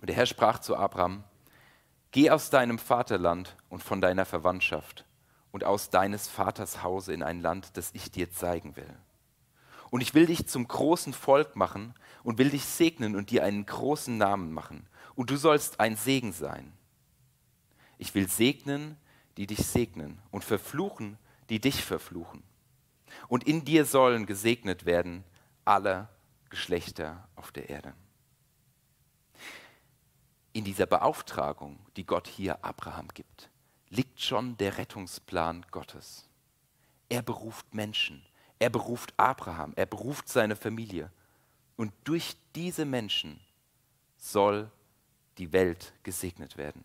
Und 0.00 0.08
der 0.08 0.16
Herr 0.16 0.26
sprach 0.26 0.58
zu 0.58 0.76
Abraham, 0.76 1.22
Geh 2.12 2.30
aus 2.30 2.50
deinem 2.50 2.78
Vaterland 2.78 3.56
und 3.68 3.82
von 3.82 4.00
deiner 4.00 4.24
Verwandtschaft 4.24 5.04
und 5.52 5.64
aus 5.64 5.90
deines 5.90 6.28
Vaters 6.28 6.82
Hause 6.82 7.12
in 7.12 7.22
ein 7.22 7.40
Land, 7.40 7.76
das 7.76 7.90
ich 7.92 8.10
dir 8.10 8.32
zeigen 8.32 8.76
will. 8.76 8.96
Und 9.90 10.00
ich 10.00 10.14
will 10.14 10.26
dich 10.26 10.46
zum 10.46 10.66
großen 10.66 11.12
Volk 11.12 11.56
machen 11.56 11.94
und 12.22 12.38
will 12.38 12.50
dich 12.50 12.64
segnen 12.64 13.16
und 13.16 13.30
dir 13.30 13.44
einen 13.44 13.66
großen 13.66 14.16
Namen 14.16 14.52
machen. 14.52 14.88
Und 15.14 15.30
du 15.30 15.36
sollst 15.36 15.80
ein 15.80 15.96
Segen 15.96 16.32
sein. 16.32 16.72
Ich 17.98 18.14
will 18.14 18.28
segnen, 18.28 18.96
die 19.36 19.46
dich 19.46 19.66
segnen 19.66 20.20
und 20.30 20.44
verfluchen, 20.44 21.18
die 21.48 21.60
dich 21.60 21.84
verfluchen. 21.84 22.42
Und 23.28 23.44
in 23.44 23.64
dir 23.64 23.84
sollen 23.84 24.26
gesegnet 24.26 24.84
werden 24.84 25.24
alle 25.64 26.08
Geschlechter 26.48 27.28
auf 27.36 27.52
der 27.52 27.68
Erde. 27.68 27.94
In 30.52 30.64
dieser 30.64 30.86
Beauftragung, 30.86 31.78
die 31.96 32.04
Gott 32.04 32.26
hier 32.26 32.64
Abraham 32.64 33.08
gibt, 33.14 33.50
liegt 33.88 34.20
schon 34.20 34.56
der 34.56 34.78
Rettungsplan 34.78 35.64
Gottes. 35.70 36.28
Er 37.08 37.22
beruft 37.22 37.72
Menschen, 37.74 38.24
er 38.58 38.70
beruft 38.70 39.14
Abraham, 39.16 39.72
er 39.76 39.86
beruft 39.86 40.28
seine 40.28 40.56
Familie. 40.56 41.10
Und 41.76 41.92
durch 42.04 42.36
diese 42.54 42.84
Menschen 42.84 43.40
soll 44.16 44.70
die 45.38 45.52
Welt 45.52 45.92
gesegnet 46.02 46.56
werden. 46.56 46.84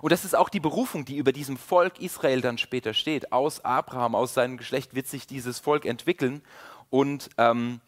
Und 0.00 0.10
das 0.10 0.24
ist 0.24 0.34
auch 0.34 0.48
die 0.48 0.60
Berufung, 0.60 1.04
die 1.04 1.16
über 1.16 1.32
diesem 1.32 1.56
Volk 1.56 2.00
Israel 2.00 2.40
dann 2.40 2.58
später 2.58 2.94
steht. 2.94 3.32
Aus 3.32 3.64
Abraham, 3.64 4.14
aus 4.14 4.34
seinem 4.34 4.56
Geschlecht 4.56 4.94
wird 4.94 5.06
sich 5.06 5.26
dieses 5.26 5.60
Volk 5.60 5.84
entwickeln. 5.84 6.42
Und 6.90 7.30
ähm, 7.38 7.80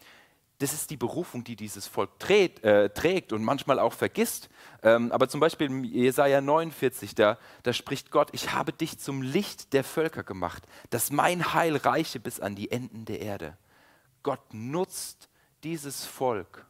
das 0.59 0.73
ist 0.73 0.89
die 0.89 0.97
Berufung, 0.97 1.43
die 1.43 1.55
dieses 1.55 1.87
Volk 1.87 2.17
trägt, 2.19 2.63
äh, 2.63 2.89
trägt 2.89 3.33
und 3.33 3.43
manchmal 3.43 3.79
auch 3.79 3.93
vergisst. 3.93 4.49
Ähm, 4.83 5.11
aber 5.11 5.27
zum 5.27 5.39
Beispiel 5.39 5.67
in 5.67 5.83
Jesaja 5.83 6.39
49, 6.39 7.13
da, 7.15 7.37
da 7.63 7.73
spricht 7.73 8.11
Gott: 8.11 8.29
Ich 8.31 8.53
habe 8.53 8.71
dich 8.71 8.97
zum 8.97 9.21
Licht 9.21 9.73
der 9.73 9.83
Völker 9.83 10.23
gemacht, 10.23 10.63
dass 10.91 11.11
mein 11.11 11.53
Heil 11.53 11.75
reiche 11.75 12.19
bis 12.19 12.39
an 12.39 12.55
die 12.55 12.71
Enden 12.71 13.05
der 13.05 13.21
Erde. 13.21 13.57
Gott 14.23 14.53
nutzt 14.53 15.29
dieses 15.63 16.05
Volk, 16.05 16.65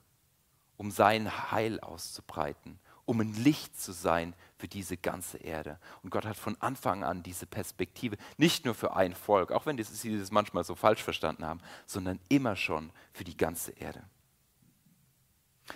um 0.77 0.89
sein 0.89 1.51
Heil 1.51 1.79
auszubreiten, 1.79 2.79
um 3.05 3.21
ein 3.21 3.33
Licht 3.35 3.79
zu 3.79 3.91
sein 3.91 4.33
für 4.57 4.67
diese 4.67 4.97
ganze 4.97 5.37
Erde. 5.37 5.79
Und 6.01 6.09
Gott 6.09 6.25
hat 6.25 6.37
von 6.37 6.59
Anfang 6.61 7.03
an 7.03 7.23
diese 7.23 7.45
Perspektive, 7.45 8.17
nicht 8.37 8.65
nur 8.65 8.73
für 8.73 8.95
ein 8.95 9.13
Volk, 9.13 9.51
auch 9.51 9.65
wenn 9.65 9.81
sie 9.83 10.17
das 10.17 10.31
manchmal 10.31 10.63
so 10.63 10.75
falsch 10.75 11.03
verstanden 11.03 11.45
haben, 11.45 11.61
sondern 11.85 12.19
immer 12.29 12.55
schon 12.55 12.91
für 13.11 13.23
die 13.23 13.37
ganze 13.37 13.71
Erde. 13.71 14.03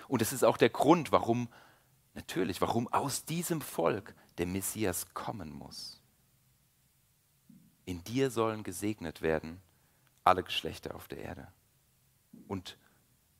Und 0.08 0.22
es 0.22 0.34
ist 0.34 0.44
auch 0.44 0.58
der 0.58 0.70
Grund, 0.70 1.12
warum, 1.12 1.50
natürlich, 2.14 2.62
warum 2.62 2.88
aus 2.88 3.26
diesem 3.26 3.62
Volk 3.62 4.14
der 4.38 4.46
Messias 4.46 5.14
kommen 5.14 5.52
muss. 5.52 6.02
In 7.86 8.04
dir 8.04 8.30
sollen 8.30 8.64
gesegnet 8.64 9.22
werden 9.22 9.62
alle 10.24 10.44
Geschlechter 10.44 10.96
auf 10.96 11.08
der 11.08 11.20
Erde. 11.20 11.48
Und 12.48 12.78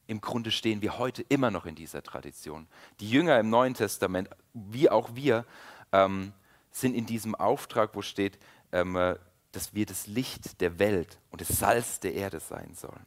im 0.10 0.22
Grunde 0.22 0.50
stehen 0.50 0.82
wir 0.82 0.98
heute 0.98 1.22
immer 1.30 1.52
noch 1.52 1.68
in 1.68 1.76
dieser 1.76 2.02
Tradition. 2.02 2.68
Die 3.00 3.10
Jünger 3.10 3.40
im 3.40 3.52
Neuen 3.52 3.76
Testament, 3.76 4.28
wie 4.54 4.90
auch 4.90 5.12
wir, 5.14 5.46
ähm, 5.92 6.34
sind 6.72 6.96
in 6.96 7.06
diesem 7.06 7.36
Auftrag, 7.36 7.92
wo 7.94 8.02
steht, 8.02 8.40
ähm, 8.72 8.96
äh, 8.96 9.18
dass 9.52 9.76
wir 9.76 9.86
das 9.86 10.08
Licht 10.08 10.62
der 10.62 10.80
Welt 10.80 11.20
und 11.30 11.42
das 11.42 11.50
Salz 11.50 12.00
der 12.00 12.16
Erde 12.16 12.40
sein 12.40 12.74
sollen. 12.74 13.06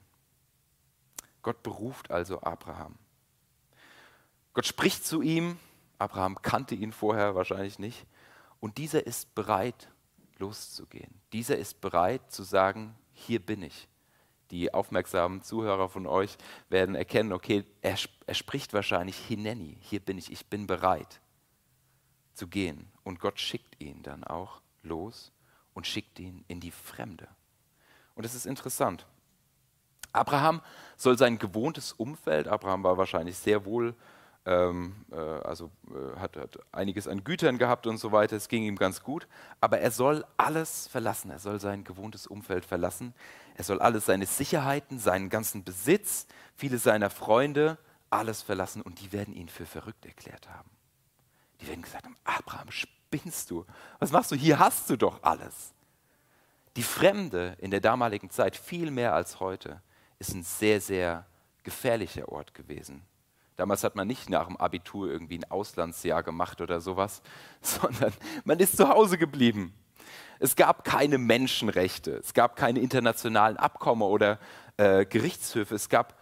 Gott 1.42 1.64
beruft 1.64 2.12
also 2.12 2.40
Abraham. 2.40 2.94
Gott 4.54 4.66
spricht 4.66 5.04
zu 5.04 5.22
ihm, 5.22 5.58
Abraham 5.98 6.40
kannte 6.40 6.76
ihn 6.76 6.92
vorher 6.92 7.34
wahrscheinlich 7.34 7.80
nicht, 7.80 8.06
und 8.60 8.78
dieser 8.78 9.08
ist 9.08 9.34
bereit, 9.34 9.88
loszugehen. 10.38 11.12
Dieser 11.32 11.58
ist 11.58 11.80
bereit 11.80 12.30
zu 12.30 12.44
sagen, 12.44 12.94
hier 13.12 13.40
bin 13.44 13.62
ich 13.62 13.88
die 14.52 14.72
aufmerksamen 14.72 15.42
Zuhörer 15.42 15.88
von 15.88 16.06
euch 16.06 16.36
werden 16.68 16.94
erkennen, 16.94 17.32
okay, 17.32 17.64
er, 17.80 17.96
er 18.26 18.34
spricht 18.34 18.74
wahrscheinlich 18.74 19.16
Hineni, 19.16 19.78
hier 19.80 20.00
bin 20.00 20.18
ich, 20.18 20.30
ich 20.30 20.46
bin 20.46 20.66
bereit 20.66 21.20
zu 22.34 22.46
gehen. 22.46 22.92
Und 23.02 23.18
Gott 23.18 23.40
schickt 23.40 23.80
ihn 23.80 24.02
dann 24.02 24.22
auch 24.24 24.60
los 24.82 25.32
und 25.74 25.86
schickt 25.86 26.18
ihn 26.18 26.44
in 26.48 26.60
die 26.60 26.70
Fremde. 26.70 27.28
Und 28.14 28.24
es 28.24 28.34
ist 28.34 28.46
interessant. 28.46 29.06
Abraham 30.12 30.60
soll 30.96 31.16
sein 31.16 31.38
gewohntes 31.38 31.92
Umfeld, 31.92 32.46
Abraham 32.46 32.84
war 32.84 32.98
wahrscheinlich 32.98 33.38
sehr 33.38 33.64
wohl, 33.64 33.94
ähm, 34.44 35.04
äh, 35.12 35.16
also 35.16 35.70
äh, 35.88 36.18
hat, 36.18 36.36
hat 36.36 36.58
einiges 36.72 37.06
an 37.06 37.24
Gütern 37.24 37.58
gehabt 37.58 37.86
und 37.86 37.98
so 37.98 38.12
weiter, 38.12 38.36
es 38.36 38.48
ging 38.48 38.64
ihm 38.64 38.76
ganz 38.76 39.02
gut, 39.02 39.28
aber 39.60 39.78
er 39.78 39.90
soll 39.90 40.24
alles 40.36 40.88
verlassen, 40.88 41.30
er 41.30 41.38
soll 41.38 41.60
sein 41.60 41.84
gewohntes 41.84 42.26
Umfeld 42.26 42.64
verlassen, 42.64 43.14
er 43.54 43.64
soll 43.64 43.80
alles 43.80 44.06
seine 44.06 44.26
Sicherheiten, 44.26 44.98
seinen 44.98 45.28
ganzen 45.28 45.64
Besitz, 45.64 46.26
viele 46.56 46.78
seiner 46.78 47.10
Freunde, 47.10 47.78
alles 48.10 48.42
verlassen 48.42 48.82
und 48.82 49.00
die 49.00 49.12
werden 49.12 49.34
ihn 49.34 49.48
für 49.48 49.66
verrückt 49.66 50.04
erklärt 50.04 50.48
haben. 50.50 50.70
Die 51.60 51.68
werden 51.68 51.82
gesagt 51.82 52.04
haben, 52.04 52.16
Abraham, 52.24 52.70
spinnst 52.70 53.50
du? 53.50 53.64
Was 54.00 54.10
machst 54.10 54.32
du? 54.32 54.34
Hier 54.34 54.58
hast 54.58 54.90
du 54.90 54.96
doch 54.96 55.22
alles. 55.22 55.72
Die 56.76 56.82
Fremde 56.82 57.56
in 57.60 57.70
der 57.70 57.80
damaligen 57.80 58.30
Zeit, 58.30 58.56
viel 58.56 58.90
mehr 58.90 59.14
als 59.14 59.40
heute, 59.40 59.80
ist 60.18 60.34
ein 60.34 60.42
sehr, 60.42 60.80
sehr 60.80 61.26
gefährlicher 61.62 62.28
Ort 62.28 62.54
gewesen. 62.54 63.02
Damals 63.56 63.84
hat 63.84 63.96
man 63.96 64.08
nicht 64.08 64.30
nach 64.30 64.46
dem 64.46 64.56
Abitur 64.56 65.10
irgendwie 65.10 65.38
ein 65.38 65.50
Auslandsjahr 65.50 66.22
gemacht 66.22 66.60
oder 66.60 66.80
sowas, 66.80 67.22
sondern 67.60 68.12
man 68.44 68.58
ist 68.58 68.76
zu 68.76 68.88
Hause 68.88 69.18
geblieben. 69.18 69.74
Es 70.38 70.56
gab 70.56 70.84
keine 70.84 71.18
Menschenrechte, 71.18 72.12
es 72.16 72.34
gab 72.34 72.56
keine 72.56 72.80
internationalen 72.80 73.56
Abkommen 73.56 74.02
oder 74.02 74.38
äh, 74.76 75.04
Gerichtshöfe, 75.04 75.74
es 75.74 75.88
gab 75.88 76.18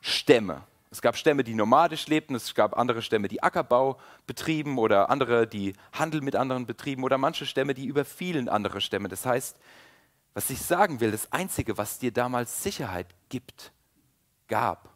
Stämme. 0.00 0.62
Es 0.92 1.00
gab 1.00 1.16
Stämme, 1.16 1.44
die 1.44 1.54
nomadisch 1.54 2.08
lebten, 2.08 2.34
es 2.34 2.52
gab 2.52 2.76
andere 2.76 3.00
Stämme, 3.00 3.28
die 3.28 3.44
Ackerbau 3.44 4.00
betrieben 4.26 4.76
oder 4.76 5.08
andere, 5.08 5.46
die 5.46 5.74
Handel 5.92 6.20
mit 6.20 6.34
anderen 6.34 6.66
betrieben 6.66 7.04
oder 7.04 7.16
manche 7.16 7.46
Stämme, 7.46 7.74
die 7.74 7.86
überfielen 7.86 8.48
andere 8.48 8.80
Stämme. 8.80 9.08
Das 9.08 9.24
heißt, 9.24 9.56
was 10.34 10.50
ich 10.50 10.60
sagen 10.60 10.98
will, 10.98 11.12
das 11.12 11.32
Einzige, 11.32 11.78
was 11.78 12.00
dir 12.00 12.12
damals 12.12 12.64
Sicherheit 12.64 13.06
gibt, 13.28 13.72
gab, 14.48 14.88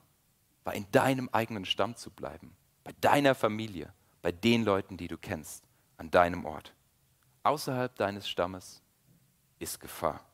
war 0.65 0.75
in 0.75 0.91
deinem 0.91 1.29
eigenen 1.31 1.65
Stamm 1.65 1.97
zu 1.97 2.11
bleiben, 2.11 2.57
bei 2.83 2.93
deiner 3.01 3.35
Familie, 3.35 3.93
bei 4.23 4.33
den 4.33 4.65
Leuten, 4.65 4.97
die 4.97 5.09
du 5.09 5.19
kennst, 5.19 5.65
an 5.97 6.11
deinem 6.11 6.45
Ort. 6.45 6.75
Außerhalb 7.43 7.95
deines 7.97 8.29
Stammes 8.29 8.83
ist 9.59 9.81
Gefahr. 9.81 10.25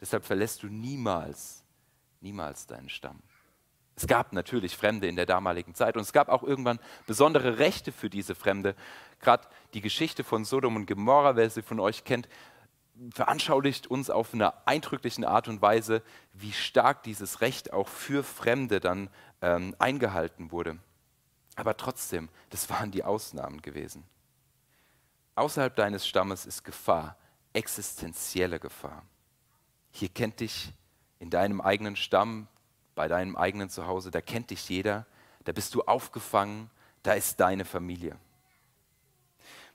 Deshalb 0.00 0.24
verlässt 0.24 0.62
du 0.62 0.68
niemals, 0.68 1.62
niemals 2.20 2.66
deinen 2.66 2.88
Stamm. 2.88 3.20
Es 3.96 4.06
gab 4.06 4.32
natürlich 4.32 4.76
Fremde 4.76 5.08
in 5.08 5.16
der 5.16 5.26
damaligen 5.26 5.74
Zeit 5.74 5.96
und 5.96 6.02
es 6.02 6.12
gab 6.12 6.28
auch 6.28 6.44
irgendwann 6.44 6.78
besondere 7.06 7.58
Rechte 7.58 7.90
für 7.90 8.08
diese 8.08 8.36
Fremde. 8.36 8.76
Gerade 9.20 9.48
die 9.74 9.80
Geschichte 9.80 10.22
von 10.22 10.44
Sodom 10.44 10.76
und 10.76 10.86
Gomorra, 10.86 11.34
wer 11.34 11.50
sie 11.50 11.62
von 11.62 11.80
euch 11.80 12.04
kennt, 12.04 12.28
veranschaulicht 13.12 13.86
uns 13.86 14.10
auf 14.10 14.34
eine 14.34 14.66
eindrückliche 14.66 15.28
Art 15.28 15.48
und 15.48 15.62
Weise, 15.62 16.02
wie 16.32 16.52
stark 16.52 17.02
dieses 17.02 17.40
Recht 17.40 17.72
auch 17.72 17.88
für 17.88 18.24
Fremde 18.24 18.80
dann 18.80 19.10
ähm, 19.40 19.74
eingehalten 19.78 20.50
wurde. 20.50 20.78
Aber 21.56 21.76
trotzdem, 21.76 22.28
das 22.50 22.70
waren 22.70 22.90
die 22.90 23.04
Ausnahmen 23.04 23.62
gewesen. 23.62 24.04
Außerhalb 25.34 25.74
deines 25.74 26.06
Stammes 26.06 26.46
ist 26.46 26.64
Gefahr, 26.64 27.16
existenzielle 27.52 28.60
Gefahr. 28.60 29.04
Hier 29.90 30.08
kennt 30.08 30.40
dich 30.40 30.72
in 31.20 31.30
deinem 31.30 31.60
eigenen 31.60 31.96
Stamm 31.96 32.48
bei 32.94 33.06
deinem 33.06 33.36
eigenen 33.36 33.70
Zuhause, 33.70 34.10
da 34.10 34.20
kennt 34.20 34.50
dich 34.50 34.68
jeder, 34.68 35.06
da 35.44 35.52
bist 35.52 35.74
du 35.74 35.82
aufgefangen, 35.82 36.68
da 37.04 37.12
ist 37.12 37.38
deine 37.38 37.64
Familie. 37.64 38.16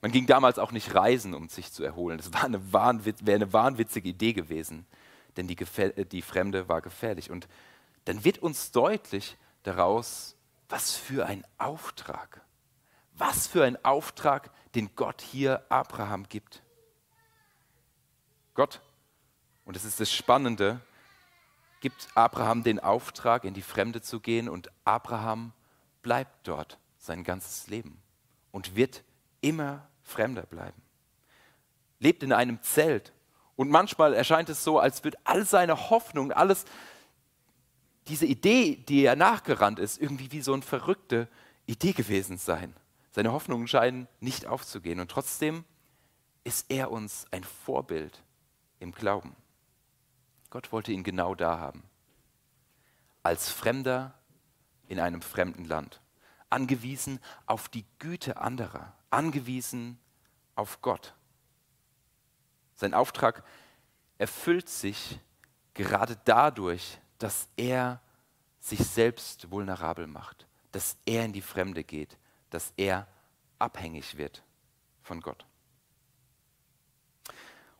Man 0.04 0.12
ging 0.12 0.26
damals 0.26 0.58
auch 0.58 0.70
nicht 0.70 0.94
reisen, 0.94 1.32
um 1.32 1.48
sich 1.48 1.72
zu 1.72 1.82
erholen. 1.82 2.18
Das 2.18 2.30
wäre 2.30 2.44
eine, 2.44 3.52
wahnwitzige 3.54 4.06
Idee 4.06 4.34
gewesen, 4.34 4.84
denn 5.38 5.48
die, 5.48 5.56
die 5.56 6.20
Fremde 6.20 6.68
war 6.68 6.82
gefährlich. 6.82 7.30
Und 7.30 7.48
dann 8.04 8.22
wird 8.22 8.36
uns 8.36 8.70
deutlich 8.70 9.38
daraus, 9.62 10.36
was 10.68 10.94
für 10.94 11.24
ein 11.24 11.42
Auftrag, 11.56 12.42
was 13.14 13.46
für 13.46 13.64
ein 13.64 13.82
Auftrag, 13.82 14.50
den 14.74 14.94
Gott 14.94 15.22
hier 15.22 15.64
Abraham 15.70 16.28
gibt. 16.28 16.62
Gott, 18.52 18.82
und 19.64 19.74
das 19.74 19.86
ist 19.86 20.00
das 20.00 20.12
Spannende, 20.12 20.82
gibt 21.80 22.08
Abraham 22.14 22.62
den 22.62 22.78
Auftrag, 22.78 23.44
in 23.44 23.54
die 23.54 23.62
Fremde 23.62 24.02
zu 24.02 24.20
gehen 24.20 24.50
und 24.50 24.70
Abraham 24.84 25.54
bleibt 26.02 26.46
dort 26.46 26.78
sein 26.98 27.24
ganzes 27.24 27.68
Leben 27.68 28.02
und 28.52 28.76
wird 28.76 29.02
immer 29.40 29.88
Fremder 30.04 30.42
bleiben. 30.42 30.80
Lebt 31.98 32.22
in 32.22 32.32
einem 32.32 32.62
Zelt 32.62 33.12
und 33.56 33.70
manchmal 33.70 34.14
erscheint 34.14 34.48
es 34.48 34.62
so, 34.62 34.78
als 34.78 35.02
würde 35.02 35.18
all 35.24 35.44
seine 35.44 35.90
Hoffnung, 35.90 36.32
alles, 36.32 36.64
diese 38.06 38.26
Idee, 38.26 38.76
die 38.76 39.04
er 39.04 39.16
nachgerannt 39.16 39.78
ist, 39.78 40.00
irgendwie 40.00 40.30
wie 40.30 40.42
so 40.42 40.52
eine 40.52 40.62
verrückte 40.62 41.28
Idee 41.66 41.92
gewesen 41.92 42.36
sein. 42.36 42.74
Seine 43.10 43.32
Hoffnungen 43.32 43.68
scheinen 43.68 44.08
nicht 44.20 44.46
aufzugehen 44.46 45.00
und 45.00 45.10
trotzdem 45.10 45.64
ist 46.42 46.66
er 46.68 46.90
uns 46.90 47.26
ein 47.30 47.44
Vorbild 47.44 48.22
im 48.80 48.92
Glauben. 48.92 49.34
Gott 50.50 50.72
wollte 50.72 50.92
ihn 50.92 51.04
genau 51.04 51.34
da 51.34 51.58
haben. 51.58 51.82
Als 53.22 53.50
Fremder 53.50 54.14
in 54.88 55.00
einem 55.00 55.22
fremden 55.22 55.64
Land. 55.64 56.00
Angewiesen 56.50 57.20
auf 57.46 57.68
die 57.68 57.86
Güte 57.98 58.36
anderer. 58.36 58.92
Angewiesen 59.14 59.98
auf 60.54 60.82
Gott. 60.82 61.14
Sein 62.76 62.94
Auftrag 62.94 63.44
erfüllt 64.18 64.68
sich 64.68 65.20
gerade 65.72 66.18
dadurch, 66.24 66.98
dass 67.18 67.48
er 67.56 68.00
sich 68.60 68.80
selbst 68.80 69.50
vulnerabel 69.50 70.06
macht, 70.06 70.46
dass 70.72 70.96
er 71.06 71.24
in 71.24 71.32
die 71.32 71.42
Fremde 71.42 71.84
geht, 71.84 72.18
dass 72.50 72.72
er 72.76 73.06
abhängig 73.58 74.16
wird 74.16 74.42
von 75.02 75.20
Gott. 75.20 75.46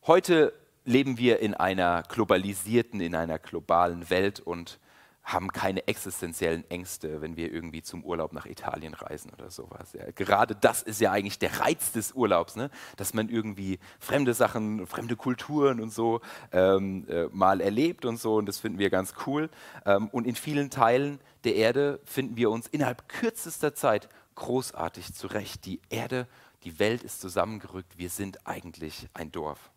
Heute 0.07 0.53
leben 0.85 1.19
wir 1.19 1.41
in 1.41 1.55
einer 1.55 2.03
globalisierten, 2.03 3.01
in 3.01 3.15
einer 3.15 3.39
globalen 3.39 4.09
Welt 4.11 4.41
und 4.41 4.79
haben 5.25 5.49
keine 5.53 5.89
existenziellen 5.89 6.69
Ängste, 6.71 7.23
wenn 7.23 7.37
wir 7.37 7.51
irgendwie 7.51 7.83
zum 7.83 8.05
Urlaub 8.05 8.35
nach 8.35 8.45
Italien 8.45 8.93
reisen 8.93 9.31
oder 9.31 9.51
sowas. 9.51 9.95
Ja, 9.95 10.11
gerade 10.15 10.55
das 10.55 10.83
ist 10.83 11.01
ja 11.01 11.13
eigentlich 11.13 11.39
der 11.39 11.61
Reiz 11.61 11.93
des 11.93 12.13
Urlaubs, 12.13 12.57
ne? 12.57 12.71
dass 12.97 13.15
man 13.15 13.31
irgendwie 13.31 13.79
fremde 13.99 14.35
Sachen, 14.35 14.87
fremde 14.87 15.17
Kulturen 15.17 15.81
und 15.81 15.91
so 15.91 16.21
ähm, 16.53 17.09
äh, 17.09 17.25
mal 17.33 17.63
erlebt 17.63 18.05
und 18.05 18.19
so 18.19 18.37
und 18.37 18.47
das 18.47 18.59
finden 18.59 18.79
wir 18.79 18.91
ganz 18.91 19.15
cool. 19.27 19.49
Ähm, 19.87 20.09
und 20.09 20.27
in 20.27 20.35
vielen 20.35 20.69
Teilen 20.69 21.19
der 21.45 21.57
Erde 21.57 22.01
finden 22.05 22.37
wir 22.37 22.51
uns 22.51 22.67
innerhalb 22.67 23.09
kürzester 23.09 23.75
Zeit 23.75 24.11
großartig 24.35 25.15
zurecht. 25.15 25.65
Die 25.65 25.81
Erde, 25.89 26.29
die 26.65 26.79
Welt 26.79 27.03
ist 27.03 27.23
zusammengerückt, 27.23 27.97
wir 27.97 28.11
sind 28.11 28.47
eigentlich 28.47 29.09
ein 29.15 29.33
Dorf. 29.33 29.71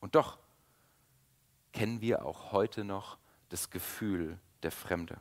Und 0.00 0.14
doch 0.14 0.38
kennen 1.72 2.00
wir 2.00 2.24
auch 2.24 2.52
heute 2.52 2.84
noch 2.84 3.18
das 3.50 3.68
Gefühl 3.68 4.38
der 4.64 4.72
Fremde. 4.72 5.18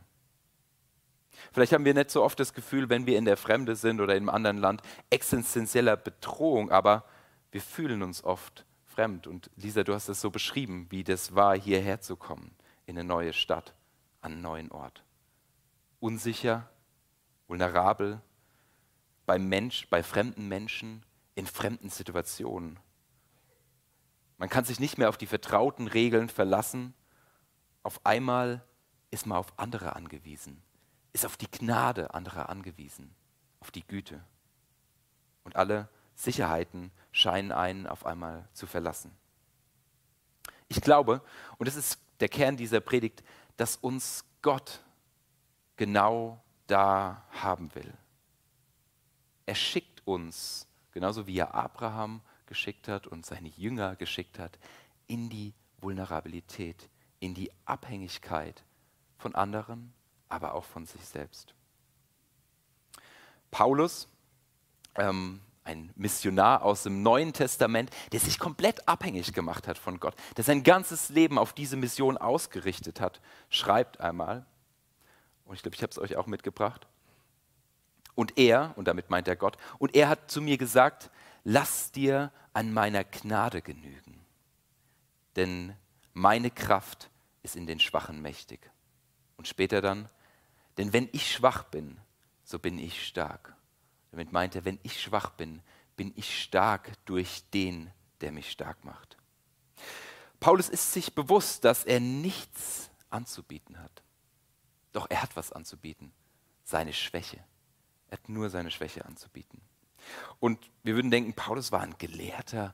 Vielleicht 1.52 1.74
haben 1.74 1.86
wir 1.86 1.94
nicht 1.94 2.12
so 2.12 2.24
oft 2.24 2.40
das 2.40 2.54
Gefühl, 2.54 2.90
wenn 2.90 3.06
wir 3.06 3.18
in 3.18 3.26
der 3.26 3.38
Fremde 3.38 3.76
sind 3.76 4.02
oder 4.02 4.16
in 4.16 4.24
einem 4.24 4.30
anderen 4.30 4.58
Land, 4.58 4.82
existenzieller 5.10 5.98
Bedrohung, 5.98 6.72
aber 6.72 7.06
wir 7.52 7.62
fühlen 7.62 8.02
uns 8.02 8.24
oft 8.24 8.66
fremd. 8.86 9.28
Und 9.28 9.50
Lisa, 9.56 9.84
du 9.84 9.94
hast 9.94 10.10
es 10.10 10.22
so 10.22 10.32
beschrieben, 10.32 10.88
wie 10.90 11.04
das 11.04 11.36
war, 11.36 11.58
hierher 11.58 12.02
zu 12.02 12.16
kommen, 12.16 12.56
in 12.86 12.98
eine 12.98 13.08
neue 13.08 13.34
Stadt, 13.34 13.74
an 14.22 14.34
einen 14.34 14.42
neuen 14.42 14.72
Ort. 14.72 15.04
Unsicher, 16.00 16.70
vulnerabel, 17.48 18.22
bei, 19.26 19.40
Mensch, 19.40 19.88
bei 19.90 20.04
fremden 20.04 20.48
Menschen, 20.48 21.04
in 21.36 21.48
fremden 21.48 21.90
Situationen. 21.90 22.80
Man 24.38 24.50
kann 24.50 24.66
sich 24.66 24.80
nicht 24.80 24.98
mehr 24.98 25.10
auf 25.10 25.18
die 25.18 25.26
vertrauten 25.26 25.88
Regeln 25.88 26.30
verlassen. 26.30 26.94
Auf 27.82 28.06
einmal 28.06 28.64
ist 29.14 29.28
man 29.28 29.38
auf 29.38 29.54
andere 29.58 29.96
angewiesen, 29.96 30.62
ist 31.14 31.26
auf 31.26 31.38
die 31.38 31.50
Gnade 31.50 32.16
anderer 32.16 32.50
angewiesen, 32.50 33.14
auf 33.60 33.70
die 33.70 33.86
Güte. 33.86 34.24
Und 35.44 35.56
alle 35.56 35.88
Sicherheiten 36.16 36.92
scheinen 37.12 37.52
einen 37.52 37.86
auf 37.86 38.08
einmal 38.08 38.50
zu 38.54 38.66
verlassen. 38.66 39.16
Ich 40.68 40.82
glaube, 40.82 41.22
und 41.60 41.68
das 41.68 41.76
ist 41.76 42.00
der 42.22 42.28
Kern 42.28 42.58
dieser 42.58 42.80
Predigt, 42.80 43.24
dass 43.56 43.76
uns 43.76 44.26
Gott 44.42 44.84
genau 45.76 46.44
da 46.66 47.24
haben 47.30 47.74
will. 47.76 47.94
Er 49.46 49.56
schickt 49.56 50.02
uns, 50.08 50.68
genauso 50.92 51.28
wie 51.28 51.38
er 51.38 51.54
Abraham 51.54 52.22
geschickt 52.48 52.88
hat 52.88 53.06
und 53.06 53.26
seine 53.28 53.50
Jünger 53.50 53.96
geschickt 53.96 54.40
hat, 54.40 54.58
in 55.06 55.30
die 55.30 55.54
Vulnerabilität, 55.78 56.90
in 57.20 57.36
die 57.36 57.52
Abhängigkeit 57.66 58.64
von 59.24 59.36
anderen, 59.36 59.94
aber 60.28 60.54
auch 60.54 60.66
von 60.66 60.86
sich 60.86 61.04
selbst. 61.06 61.56
Paulus, 63.52 64.10
ähm, 64.96 65.40
ein 65.64 65.92
Missionar 65.96 66.62
aus 66.64 66.84
dem 66.84 67.04
Neuen 67.04 67.32
Testament, 67.32 67.90
der 68.12 68.20
sich 68.20 68.38
komplett 68.38 68.86
abhängig 68.86 69.32
gemacht 69.32 69.66
hat 69.66 69.78
von 69.78 70.02
Gott, 70.02 70.14
der 70.36 70.44
sein 70.44 70.64
ganzes 70.64 71.08
Leben 71.08 71.38
auf 71.38 71.54
diese 71.54 71.78
Mission 71.78 72.18
ausgerichtet 72.18 73.00
hat, 73.00 73.22
schreibt 73.50 74.02
einmal, 74.02 74.46
und 75.46 75.56
ich 75.56 75.62
glaube, 75.62 75.76
ich 75.76 75.84
habe 75.84 75.92
es 75.92 76.00
euch 76.00 76.18
auch 76.18 76.28
mitgebracht, 76.28 76.86
und 78.16 78.38
er, 78.38 78.74
und 78.76 78.90
damit 78.90 79.10
meint 79.10 79.30
er 79.30 79.38
Gott, 79.38 79.56
und 79.80 79.96
er 79.96 80.10
hat 80.10 80.30
zu 80.30 80.42
mir 80.42 80.58
gesagt, 80.58 81.12
lass 81.46 81.94
dir 81.94 82.30
an 82.52 82.74
meiner 82.74 83.06
Gnade 83.06 83.62
genügen, 83.62 84.20
denn 85.38 85.78
meine 86.12 86.52
Kraft 86.52 87.10
ist 87.42 87.56
in 87.56 87.68
den 87.68 87.80
Schwachen 87.80 88.22
mächtig. 88.22 88.73
Und 89.44 89.48
später 89.50 89.82
dann, 89.82 90.08
denn 90.78 90.94
wenn 90.94 91.10
ich 91.12 91.30
schwach 91.30 91.64
bin, 91.66 91.98
so 92.46 92.60
bin 92.60 92.80
ich 92.80 93.06
stark. 93.06 93.54
Damit 94.12 94.32
meint 94.32 94.56
er, 94.56 94.64
wenn 94.64 94.80
ich 94.84 95.02
schwach 95.02 95.32
bin, 95.32 95.62
bin 95.98 96.14
ich 96.16 96.42
stark 96.42 96.94
durch 97.04 97.44
den, 97.54 97.92
der 98.22 98.32
mich 98.32 98.50
stark 98.50 98.86
macht. 98.86 99.18
Paulus 100.40 100.70
ist 100.70 100.94
sich 100.94 101.14
bewusst, 101.14 101.66
dass 101.66 101.84
er 101.84 102.00
nichts 102.00 102.90
anzubieten 103.10 103.82
hat. 103.82 104.02
Doch 104.94 105.08
er 105.10 105.22
hat 105.22 105.36
was 105.36 105.52
anzubieten, 105.52 106.14
seine 106.64 106.94
Schwäche. 106.94 107.44
Er 108.08 108.20
hat 108.20 108.30
nur 108.30 108.50
seine 108.50 108.72
Schwäche 108.72 109.04
anzubieten. 109.04 109.60
Und 110.40 110.72
wir 110.84 110.96
würden 110.96 111.12
denken, 111.12 111.34
Paulus 111.34 111.74
war 111.74 111.82
ein 111.82 111.98
Gelehrter, 111.98 112.74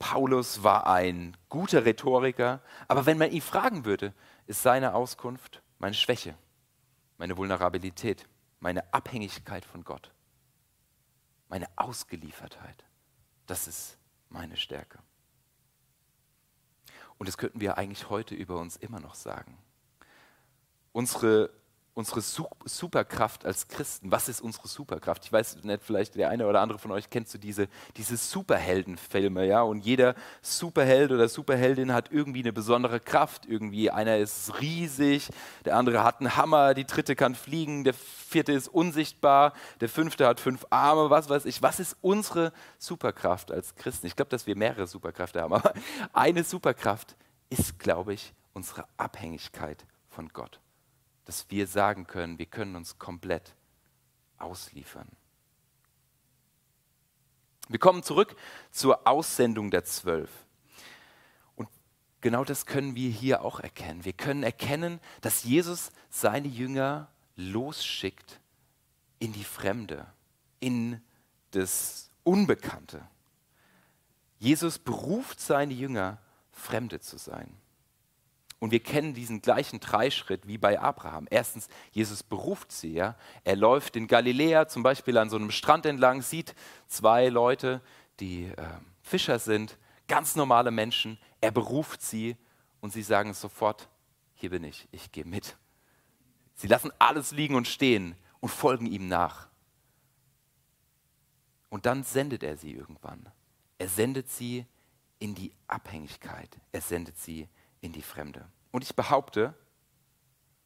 Paulus 0.00 0.64
war 0.64 0.88
ein 0.88 1.36
guter 1.48 1.84
Rhetoriker, 1.84 2.60
aber 2.88 3.06
wenn 3.06 3.16
man 3.16 3.30
ihn 3.30 3.42
fragen 3.42 3.84
würde, 3.84 4.12
ist 4.48 4.62
seine 4.62 4.94
Auskunft 4.94 5.59
meine 5.80 5.94
Schwäche, 5.94 6.36
meine 7.18 7.36
Vulnerabilität, 7.36 8.28
meine 8.60 8.94
Abhängigkeit 8.94 9.64
von 9.64 9.82
Gott, 9.82 10.12
meine 11.48 11.66
Ausgeliefertheit. 11.76 12.84
Das 13.46 13.66
ist 13.66 13.98
meine 14.28 14.56
Stärke. 14.56 15.00
Und 17.18 17.26
das 17.28 17.36
könnten 17.36 17.60
wir 17.60 17.76
eigentlich 17.76 18.08
heute 18.08 18.34
über 18.34 18.60
uns 18.60 18.76
immer 18.76 19.00
noch 19.00 19.14
sagen. 19.14 19.58
Unsere 20.92 21.50
unsere 21.94 22.20
Superkraft 22.20 23.44
als 23.44 23.68
Christen. 23.68 24.10
Was 24.12 24.28
ist 24.28 24.40
unsere 24.40 24.68
Superkraft? 24.68 25.24
Ich 25.24 25.32
weiß 25.32 25.62
nicht, 25.64 25.82
vielleicht 25.82 26.14
der 26.14 26.30
eine 26.30 26.46
oder 26.46 26.60
andere 26.60 26.78
von 26.78 26.92
euch 26.92 27.10
kennt 27.10 27.28
so 27.28 27.36
diese, 27.36 27.68
diese 27.96 28.16
Superheldenfilme, 28.16 29.46
ja, 29.46 29.62
und 29.62 29.84
jeder 29.84 30.14
Superheld 30.40 31.10
oder 31.10 31.28
Superheldin 31.28 31.92
hat 31.92 32.12
irgendwie 32.12 32.40
eine 32.40 32.52
besondere 32.52 33.00
Kraft. 33.00 33.44
Irgendwie 33.46 33.90
einer 33.90 34.18
ist 34.18 34.60
riesig, 34.60 35.30
der 35.64 35.76
andere 35.76 36.04
hat 36.04 36.20
einen 36.20 36.36
Hammer, 36.36 36.74
die 36.74 36.86
dritte 36.86 37.16
kann 37.16 37.34
fliegen, 37.34 37.84
der 37.84 37.94
vierte 37.94 38.52
ist 38.52 38.68
unsichtbar, 38.68 39.52
der 39.80 39.88
fünfte 39.88 40.26
hat 40.26 40.40
fünf 40.40 40.66
Arme, 40.70 41.10
was 41.10 41.28
weiß 41.28 41.44
ich. 41.44 41.60
Was 41.60 41.80
ist 41.80 41.96
unsere 42.00 42.52
Superkraft 42.78 43.50
als 43.50 43.74
Christen? 43.74 44.06
Ich 44.06 44.16
glaube, 44.16 44.30
dass 44.30 44.46
wir 44.46 44.56
mehrere 44.56 44.86
Superkräfte 44.86 45.42
haben, 45.42 45.52
aber 45.54 45.74
eine 46.12 46.44
Superkraft 46.44 47.16
ist, 47.50 47.78
glaube 47.78 48.14
ich, 48.14 48.32
unsere 48.52 48.84
Abhängigkeit 48.96 49.84
von 50.08 50.28
Gott 50.28 50.60
dass 51.30 51.48
wir 51.48 51.68
sagen 51.68 52.08
können, 52.08 52.40
wir 52.40 52.46
können 52.46 52.74
uns 52.74 52.98
komplett 52.98 53.54
ausliefern. 54.38 55.06
Wir 57.68 57.78
kommen 57.78 58.02
zurück 58.02 58.34
zur 58.72 59.06
Aussendung 59.06 59.70
der 59.70 59.84
Zwölf. 59.84 60.28
Und 61.54 61.68
genau 62.20 62.42
das 62.42 62.66
können 62.66 62.96
wir 62.96 63.08
hier 63.08 63.44
auch 63.44 63.60
erkennen. 63.60 64.04
Wir 64.04 64.12
können 64.12 64.42
erkennen, 64.42 64.98
dass 65.20 65.44
Jesus 65.44 65.92
seine 66.08 66.48
Jünger 66.48 67.12
losschickt 67.36 68.40
in 69.20 69.32
die 69.32 69.44
Fremde, 69.44 70.12
in 70.58 71.00
das 71.52 72.10
Unbekannte. 72.24 73.06
Jesus 74.40 74.80
beruft 74.80 75.38
seine 75.38 75.74
Jünger, 75.74 76.18
Fremde 76.50 76.98
zu 76.98 77.18
sein. 77.18 77.56
Und 78.60 78.72
wir 78.72 78.80
kennen 78.80 79.14
diesen 79.14 79.40
gleichen 79.40 79.80
Dreischritt 79.80 80.46
wie 80.46 80.58
bei 80.58 80.78
Abraham. 80.78 81.26
Erstens, 81.30 81.68
Jesus 81.92 82.22
beruft 82.22 82.70
sie. 82.70 82.92
Ja? 82.92 83.16
Er 83.42 83.56
läuft 83.56 83.96
in 83.96 84.06
Galiläa 84.06 84.68
zum 84.68 84.82
Beispiel 84.82 85.16
an 85.16 85.30
so 85.30 85.36
einem 85.36 85.50
Strand 85.50 85.86
entlang, 85.86 86.20
sieht 86.20 86.54
zwei 86.86 87.30
Leute, 87.30 87.80
die 88.20 88.44
äh, 88.44 88.54
Fischer 89.02 89.38
sind, 89.38 89.78
ganz 90.08 90.36
normale 90.36 90.70
Menschen. 90.70 91.18
Er 91.40 91.50
beruft 91.50 92.02
sie 92.02 92.36
und 92.82 92.92
sie 92.92 93.02
sagen 93.02 93.32
sofort, 93.32 93.88
hier 94.34 94.50
bin 94.50 94.64
ich, 94.64 94.86
ich 94.92 95.10
gehe 95.10 95.24
mit. 95.24 95.56
Sie 96.54 96.68
lassen 96.68 96.92
alles 96.98 97.32
liegen 97.32 97.54
und 97.54 97.66
stehen 97.66 98.14
und 98.40 98.50
folgen 98.50 98.84
ihm 98.84 99.08
nach. 99.08 99.48
Und 101.70 101.86
dann 101.86 102.04
sendet 102.04 102.42
er 102.42 102.58
sie 102.58 102.72
irgendwann. 102.72 103.26
Er 103.78 103.88
sendet 103.88 104.28
sie 104.28 104.66
in 105.18 105.34
die 105.34 105.52
Abhängigkeit. 105.66 106.50
Er 106.72 106.82
sendet 106.82 107.16
sie 107.16 107.42
in 107.42 107.48
in 107.80 107.92
die 107.92 108.02
Fremde. 108.02 108.46
Und 108.70 108.82
ich 108.82 108.94
behaupte, 108.94 109.54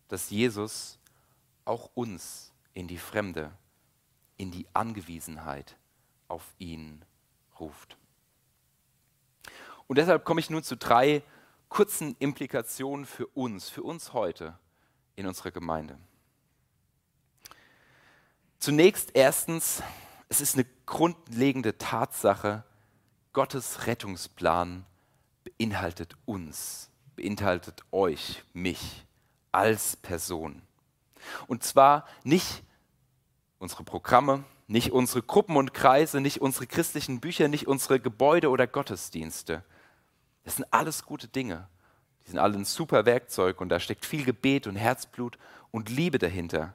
dass 0.09 0.31
Jesus 0.31 0.99
auch 1.65 1.91
uns 1.95 2.53
in 2.75 2.89
die 2.89 2.99
Fremde, 2.99 3.51
in 4.37 4.51
die 4.51 4.67
Angewiesenheit 4.75 5.77
auf 6.29 6.55
ihn 6.59 7.05
ruft. 7.59 7.97
Und 9.87 9.99
deshalb 9.99 10.25
komme 10.25 10.41
ich 10.41 10.51
nun 10.51 10.63
zu 10.63 10.77
drei 10.77 11.23
kurzen 11.69 12.17
Implikationen 12.19 13.07
für 13.07 13.27
uns, 13.29 13.69
für 13.69 13.83
uns 13.83 14.13
heute 14.13 14.59
in 15.17 15.27
unserer 15.27 15.51
Gemeinde. 15.51 15.99
Zunächst 18.59 19.11
erstens, 19.15 19.83
es 20.29 20.41
ist 20.41 20.55
eine 20.55 20.67
grundlegende 20.87 21.77
Tatsache, 21.77 22.65
Gottes 23.33 23.87
Rettungsplan 23.87 24.87
beinhaltet 25.45 26.17
uns 26.25 26.91
beinhaltet 27.17 27.83
euch, 27.91 28.43
mich 28.53 29.05
als 29.53 29.97
Person. 29.97 30.63
Und 31.47 31.63
zwar 31.63 32.07
nicht 32.23 32.63
unsere 33.59 33.85
Programme, 33.85 34.45
nicht 34.67 34.93
unsere 34.93 35.23
Gruppen 35.23 35.57
und 35.57 35.75
Kreise, 35.75 36.21
nicht 36.21 36.41
unsere 36.41 36.67
christlichen 36.67 37.21
Bücher, 37.21 37.49
nicht 37.49 37.67
unsere 37.67 38.01
Gebäude 38.01 38.51
oder 38.51 38.67
Gottesdienste. 38.67 39.63
Das 40.45 40.57
sind 40.57 40.67
alles 40.73 41.05
gute 41.05 41.29
Dinge. 41.29 41.69
Die 42.25 42.31
sind 42.31 42.39
alle 42.39 42.57
ein 42.57 42.65
super 42.65 43.05
Werkzeug 43.07 43.61
und 43.61 43.69
da 43.69 43.81
steckt 43.81 44.07
viel 44.07 44.25
Gebet 44.25 44.67
und 44.67 44.77
Herzblut 44.77 45.39
und 45.71 45.91
Liebe 45.91 46.19
dahinter. 46.19 46.75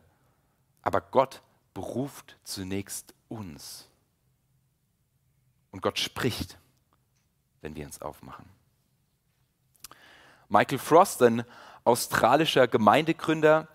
Aber 0.82 1.02
Gott 1.02 1.41
beruft 1.73 2.38
zunächst 2.43 3.13
uns. 3.28 3.88
Und 5.71 5.82
Gott 5.82 5.99
spricht, 5.99 6.58
wenn 7.62 7.75
wir 7.75 7.86
uns 7.86 8.02
aufmachen. 8.02 8.45
Michael 10.49 10.79
Frost, 10.79 11.21
ein 11.21 11.43
australischer 11.83 12.67
Gemeindegründer, 12.67 13.67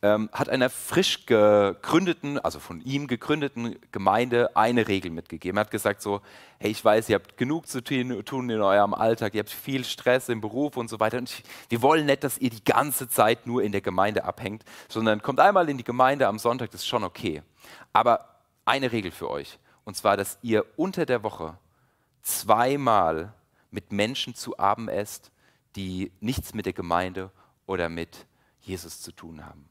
ähm, 0.00 0.30
hat 0.32 0.48
einer 0.48 0.68
frisch 0.68 1.26
gegründeten, 1.26 2.38
also 2.38 2.58
von 2.58 2.80
ihm 2.80 3.06
gegründeten 3.06 3.76
Gemeinde 3.92 4.56
eine 4.56 4.88
Regel 4.88 5.10
mitgegeben. 5.10 5.58
Er 5.58 5.60
hat 5.60 5.70
gesagt 5.70 6.02
so, 6.02 6.22
hey, 6.58 6.70
ich 6.70 6.84
weiß, 6.84 7.08
ihr 7.08 7.16
habt 7.16 7.36
genug 7.36 7.68
zu 7.68 7.84
tun 7.84 8.50
in 8.50 8.60
eurem 8.60 8.94
Alltag, 8.94 9.34
ihr 9.34 9.40
habt 9.40 9.50
viel 9.50 9.84
Stress 9.84 10.28
im 10.28 10.40
Beruf 10.40 10.76
und 10.76 10.88
so 10.88 10.98
weiter. 10.98 11.18
Und 11.18 11.30
ich, 11.30 11.44
wir 11.68 11.82
wollen 11.82 12.06
nicht, 12.06 12.24
dass 12.24 12.38
ihr 12.38 12.50
die 12.50 12.64
ganze 12.64 13.08
Zeit 13.08 13.46
nur 13.46 13.62
in 13.62 13.70
der 13.70 13.82
Gemeinde 13.82 14.24
abhängt, 14.24 14.64
sondern 14.88 15.22
kommt 15.22 15.38
einmal 15.38 15.68
in 15.68 15.78
die 15.78 15.84
Gemeinde 15.84 16.26
am 16.26 16.38
Sonntag, 16.38 16.70
das 16.70 16.80
ist 16.80 16.88
schon 16.88 17.04
okay. 17.04 17.42
Aber 17.92 18.26
eine 18.64 18.90
Regel 18.90 19.10
für 19.10 19.30
euch, 19.30 19.58
und 19.84 19.96
zwar, 19.96 20.16
dass 20.16 20.38
ihr 20.42 20.64
unter 20.76 21.04
der 21.04 21.22
Woche 21.22 21.58
zweimal 22.22 23.34
mit 23.70 23.92
Menschen 23.92 24.34
zu 24.34 24.58
Abend 24.58 24.88
esst, 24.88 25.31
die 25.76 26.12
nichts 26.20 26.54
mit 26.54 26.66
der 26.66 26.72
Gemeinde 26.72 27.30
oder 27.66 27.88
mit 27.88 28.26
Jesus 28.60 29.00
zu 29.00 29.12
tun 29.12 29.44
haben. 29.44 29.68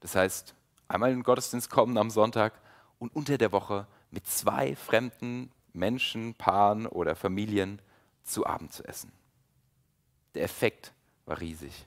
Das 0.00 0.14
heißt, 0.14 0.54
einmal 0.88 1.10
in 1.10 1.18
den 1.18 1.22
Gottesdienst 1.22 1.70
kommen 1.70 1.96
am 1.96 2.10
Sonntag 2.10 2.60
und 2.98 3.14
unter 3.14 3.38
der 3.38 3.52
Woche 3.52 3.86
mit 4.10 4.26
zwei 4.26 4.76
fremden 4.76 5.50
Menschen, 5.72 6.34
Paaren 6.34 6.86
oder 6.86 7.16
Familien 7.16 7.80
zu 8.24 8.46
Abend 8.46 8.72
zu 8.72 8.84
essen. 8.84 9.12
Der 10.34 10.44
Effekt 10.44 10.92
war 11.24 11.40
riesig. 11.40 11.86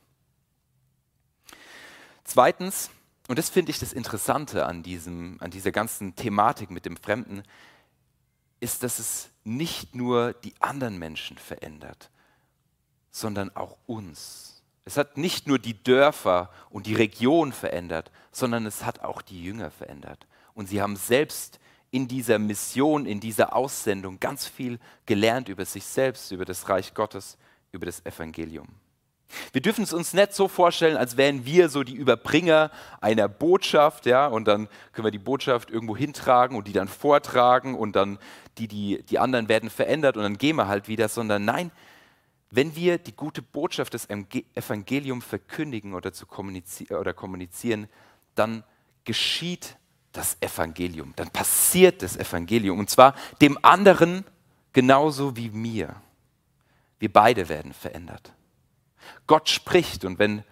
Zweitens, 2.24 2.90
und 3.28 3.38
das 3.38 3.50
finde 3.50 3.72
ich 3.72 3.80
das 3.80 3.94
Interessante 3.94 4.66
an, 4.66 4.84
diesem, 4.84 5.38
an 5.40 5.52
dieser 5.52 5.72
ganzen 5.72 6.16
Thematik 6.16 6.72
mit 6.72 6.86
dem 6.86 6.98
Fremden, 6.98 7.44
ist, 8.60 8.84
dass 8.84 9.00
es 9.00 9.30
nicht 9.44 9.96
nur 9.96 10.34
die 10.34 10.54
anderen 10.60 10.98
Menschen 10.98 11.38
verändert, 11.38 12.10
sondern 13.16 13.56
auch 13.56 13.78
uns. 13.88 14.62
Es 14.84 14.98
hat 14.98 15.16
nicht 15.16 15.48
nur 15.48 15.58
die 15.58 15.82
Dörfer 15.82 16.50
und 16.70 16.86
die 16.86 16.96
Region 16.96 17.54
verändert, 17.54 18.12
sondern 18.32 18.66
es 18.66 18.84
hat 18.84 19.04
auch 19.04 19.22
die 19.22 19.42
Jünger 19.42 19.72
verändert. 19.72 20.28
Und 20.54 20.68
sie 20.68 20.82
haben 20.82 20.98
selbst 20.98 21.60
in 21.92 22.10
dieser 22.10 22.40
Mission, 22.40 23.06
in 23.06 23.22
dieser 23.22 23.56
Aussendung 23.56 24.20
ganz 24.20 24.48
viel 24.48 24.80
gelernt 25.06 25.48
über 25.48 25.64
sich 25.64 25.86
selbst, 25.86 26.30
über 26.32 26.44
das 26.44 26.68
Reich 26.68 26.94
Gottes, 26.94 27.38
über 27.72 27.86
das 27.86 28.06
Evangelium. 28.06 28.68
Wir 29.54 29.62
dürfen 29.62 29.86
es 29.86 29.94
uns 29.94 30.14
nicht 30.14 30.34
so 30.34 30.50
vorstellen, 30.50 30.98
als 30.98 31.16
wären 31.16 31.46
wir 31.46 31.70
so 31.70 31.84
die 31.84 31.96
Überbringer 31.96 32.70
einer 33.00 33.30
Botschaft, 33.30 34.06
ja, 34.06 34.28
und 34.28 34.46
dann 34.46 34.68
können 34.92 35.06
wir 35.06 35.12
die 35.12 35.20
Botschaft 35.20 35.72
irgendwo 35.72 35.96
hintragen 35.96 36.58
und 36.58 36.68
die 36.68 36.74
dann 36.74 36.90
vortragen 36.90 37.76
und 37.76 37.96
dann 37.96 38.20
die, 38.58 38.68
die, 38.68 39.04
die 39.04 39.20
anderen 39.20 39.48
werden 39.48 39.70
verändert 39.70 40.18
und 40.18 40.24
dann 40.24 40.38
gehen 40.38 40.58
wir 40.58 40.68
halt 40.68 40.90
wieder, 40.90 41.08
sondern 41.08 41.46
nein, 41.46 41.72
wenn 42.52 42.76
wir 42.76 42.98
die 42.98 43.16
gute 43.16 43.42
Botschaft 43.42 43.94
des 43.94 44.08
Evangeliums 44.10 45.26
verkündigen 45.26 45.94
oder, 45.94 46.14
zu 46.14 46.26
kommunizieren, 46.26 46.98
oder 46.98 47.14
kommunizieren, 47.14 47.88
dann 48.36 48.64
geschieht 49.04 49.78
das 50.12 50.38
Evangelium, 50.42 51.14
dann 51.16 51.30
passiert 51.30 52.02
das 52.02 52.16
Evangelium 52.16 52.80
und 52.80 52.90
zwar 52.90 53.16
dem 53.42 53.58
anderen 53.64 54.24
genauso 54.72 55.36
wie 55.36 55.50
mir. 55.50 55.96
Wir 57.00 57.12
beide 57.12 57.50
werden 57.50 57.74
verändert. 57.74 58.34
Gott 59.28 59.50
spricht 59.50 60.06
und 60.06 60.20
wenn 60.20 60.44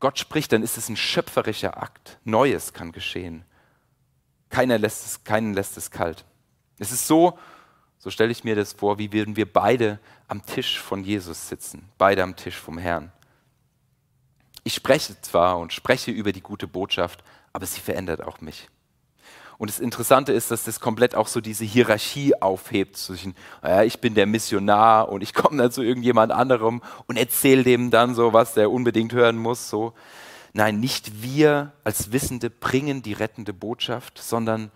Gott 0.00 0.18
spricht, 0.18 0.52
dann 0.52 0.62
ist 0.62 0.76
es 0.76 0.88
ein 0.88 0.96
schöpferischer 0.96 1.82
Akt. 1.82 2.18
Neues 2.24 2.72
kann 2.72 2.92
geschehen. 2.92 3.44
Keiner 4.48 4.78
lässt 4.78 5.06
es, 5.06 5.24
keinen 5.24 5.54
lässt 5.54 5.76
es 5.76 5.90
kalt. 5.90 6.24
Es 6.78 6.92
ist 6.92 7.06
so, 7.06 7.38
so 7.98 8.10
stelle 8.10 8.30
ich 8.30 8.44
mir 8.44 8.54
das 8.54 8.72
vor, 8.72 8.98
wie 8.98 9.12
würden 9.12 9.36
wir 9.36 9.52
beide 9.52 9.98
am 10.28 10.44
Tisch 10.44 10.78
von 10.78 11.02
Jesus 11.02 11.48
sitzen, 11.48 11.88
beide 11.98 12.22
am 12.22 12.36
Tisch 12.36 12.56
vom 12.56 12.78
Herrn. 12.78 13.12
Ich 14.62 14.74
spreche 14.74 15.20
zwar 15.20 15.58
und 15.58 15.72
spreche 15.72 16.10
über 16.10 16.32
die 16.32 16.42
gute 16.42 16.68
Botschaft, 16.68 17.24
aber 17.52 17.66
sie 17.66 17.80
verändert 17.80 18.22
auch 18.22 18.40
mich. 18.40 18.68
Und 19.56 19.70
das 19.70 19.80
Interessante 19.80 20.32
ist, 20.32 20.52
dass 20.52 20.64
das 20.64 20.78
komplett 20.78 21.16
auch 21.16 21.26
so 21.26 21.40
diese 21.40 21.64
Hierarchie 21.64 22.40
aufhebt 22.40 22.96
zwischen, 22.96 23.34
ja, 23.64 23.82
ich 23.82 23.98
bin 23.98 24.14
der 24.14 24.26
Missionar 24.26 25.08
und 25.08 25.22
ich 25.22 25.34
komme 25.34 25.58
dann 25.58 25.72
zu 25.72 25.82
irgendjemand 25.82 26.30
anderem 26.30 26.80
und 27.06 27.16
erzähle 27.16 27.64
dem 27.64 27.90
dann 27.90 28.14
so, 28.14 28.32
was 28.32 28.54
der 28.54 28.70
unbedingt 28.70 29.12
hören 29.12 29.36
muss. 29.36 29.68
So. 29.68 29.94
Nein, 30.52 30.78
nicht 30.78 31.22
wir 31.22 31.72
als 31.82 32.12
Wissende 32.12 32.50
bringen 32.50 33.02
die 33.02 33.14
rettende 33.14 33.52
Botschaft, 33.52 34.18
sondern 34.18 34.70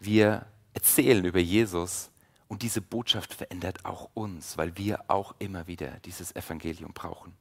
wir 0.00 0.46
erzählen 0.72 1.24
über 1.26 1.40
Jesus 1.40 2.11
und 2.52 2.60
diese 2.60 2.82
Botschaft 2.82 3.32
verändert 3.32 3.86
auch 3.86 4.10
uns, 4.12 4.58
weil 4.58 4.76
wir 4.76 5.04
auch 5.08 5.34
immer 5.38 5.66
wieder 5.68 5.88
dieses 6.04 6.36
Evangelium 6.36 6.92
brauchen. 6.92 7.32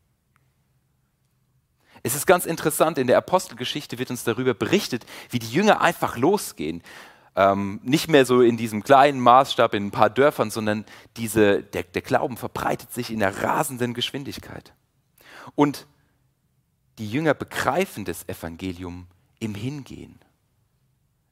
Es 2.02 2.16
ist 2.16 2.26
ganz 2.26 2.46
interessant, 2.46 2.98
in 2.98 3.08
der 3.08 3.18
Apostelgeschichte 3.18 4.00
wird 4.00 4.10
uns 4.10 4.24
darüber 4.24 4.54
berichtet, 4.54 5.06
wie 5.30 5.40
die 5.40 5.52
Jünger 5.52 5.82
einfach 5.82 6.16
losgehen. 6.16 6.82
Ähm, 7.36 7.82
nicht 7.84 8.08
mehr 8.08 8.26
so 8.26 8.40
in 8.40 8.56
diesem 8.56 8.84
kleinen 8.84 9.20
Maßstab 9.20 9.74
in 9.74 9.88
ein 9.88 9.92
paar 9.92 10.10
Dörfern, 10.10 10.50
sondern 10.50 10.86
diese, 11.18 11.62
der, 11.62 11.84
der 11.84 12.04
Glauben 12.04 12.38
verbreitet 12.38 12.94
sich 12.94 13.12
in 13.12 13.22
einer 13.22 13.36
rasenden 13.44 13.94
Geschwindigkeit. 13.94 14.72
Und 15.56 15.88
die 17.00 17.12
Jünger 17.12 17.34
begreifen 17.34 18.06
das 18.06 18.30
Evangelium 18.30 19.08
im 19.42 19.56
Hingehen. 19.56 20.22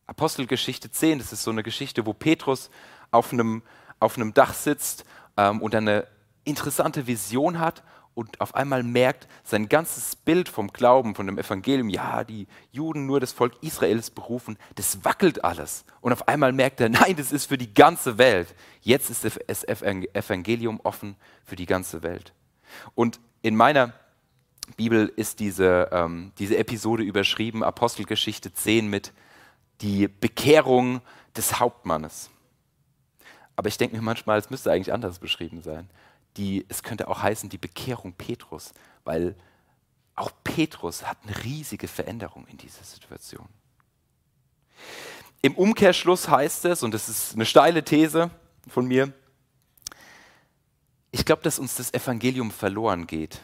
Apostelgeschichte 0.05 0.91
10, 0.91 1.19
das 1.19 1.31
ist 1.31 1.43
so 1.43 1.51
eine 1.51 1.63
Geschichte, 1.63 2.05
wo 2.05 2.13
Petrus 2.13 2.69
auf 3.11 3.33
einem, 3.33 3.63
auf 3.99 4.17
einem 4.17 4.33
Dach 4.33 4.53
sitzt 4.53 5.05
ähm, 5.37 5.61
und 5.61 5.75
eine 5.75 6.07
interessante 6.43 7.07
Vision 7.07 7.59
hat 7.59 7.83
und 8.19 8.41
auf 8.41 8.53
einmal 8.55 8.83
merkt, 8.83 9.27
sein 9.43 9.69
ganzes 9.69 10.15
Bild 10.15 10.49
vom 10.49 10.73
Glauben, 10.73 11.15
von 11.15 11.25
dem 11.25 11.37
Evangelium, 11.37 11.87
ja, 11.89 12.23
die 12.23 12.47
Juden 12.71 13.05
nur 13.05 13.19
das 13.19 13.31
Volk 13.31 13.53
Israels 13.61 14.09
berufen, 14.09 14.57
das 14.75 15.05
wackelt 15.05 15.43
alles. 15.45 15.85
Und 16.01 16.11
auf 16.11 16.27
einmal 16.27 16.51
merkt 16.51 16.81
er, 16.81 16.89
nein, 16.89 17.15
das 17.15 17.31
ist 17.31 17.45
für 17.45 17.57
die 17.57 17.73
ganze 17.73 18.17
Welt. 18.17 18.53
Jetzt 18.81 19.09
ist 19.09 19.23
das 19.23 19.63
Evangelium 19.63 20.81
offen 20.83 21.15
für 21.45 21.55
die 21.55 21.65
ganze 21.65 22.03
Welt. 22.03 22.33
Und 22.93 23.19
in 23.41 23.55
meiner 23.55 23.93
Bibel 24.75 25.11
ist 25.15 25.39
diese, 25.39 25.89
ähm, 25.91 26.33
diese 26.39 26.57
Episode 26.57 27.03
überschrieben, 27.03 27.63
Apostelgeschichte 27.63 28.53
10 28.53 28.89
mit 28.89 29.13
die 29.81 30.07
Bekehrung 30.07 31.01
des 31.37 31.59
Hauptmannes. 31.59 32.29
Aber 33.59 33.67
ich 33.67 33.77
denke 33.77 33.97
mir 33.97 34.01
manchmal, 34.01 34.39
es 34.39 34.49
müsste 34.49 34.71
eigentlich 34.71 34.93
anders 34.93 35.19
beschrieben 35.19 35.61
sein 35.61 35.89
die, 36.37 36.65
es 36.69 36.83
könnte 36.83 37.07
auch 37.07 37.21
heißen, 37.21 37.49
die 37.49 37.57
Bekehrung 37.57 38.13
Petrus, 38.13 38.71
weil 39.03 39.35
auch 40.15 40.31
Petrus 40.43 41.05
hat 41.05 41.17
eine 41.23 41.43
riesige 41.43 41.87
Veränderung 41.87 42.45
in 42.47 42.57
dieser 42.57 42.83
Situation. 42.83 43.47
Im 45.41 45.55
Umkehrschluss 45.55 46.27
heißt 46.27 46.65
es, 46.65 46.83
und 46.83 46.93
das 46.93 47.07
ist 47.07 47.35
eine 47.35 47.45
steile 47.45 47.83
These 47.83 48.29
von 48.67 48.85
mir, 48.85 49.13
ich 51.11 51.25
glaube, 51.25 51.41
dass 51.41 51.57
uns 51.57 51.75
das 51.75 51.93
Evangelium 51.93 52.51
verloren 52.51 53.07
geht, 53.07 53.41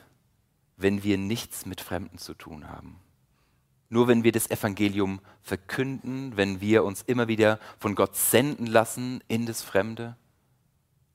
wenn 0.78 1.04
wir 1.04 1.18
nichts 1.18 1.66
mit 1.66 1.82
Fremden 1.82 2.18
zu 2.18 2.34
tun 2.34 2.70
haben. 2.70 3.00
Nur 3.90 4.08
wenn 4.08 4.24
wir 4.24 4.32
das 4.32 4.50
Evangelium 4.50 5.22
verkünden, 5.42 6.36
wenn 6.38 6.60
wir 6.60 6.84
uns 6.84 7.04
immer 7.04 7.28
wieder 7.28 7.60
von 7.80 7.96
Gott 7.96 8.16
senden 8.16 8.66
lassen 8.66 9.24
in 9.28 9.46
das 9.46 9.62
Fremde, 9.62 10.16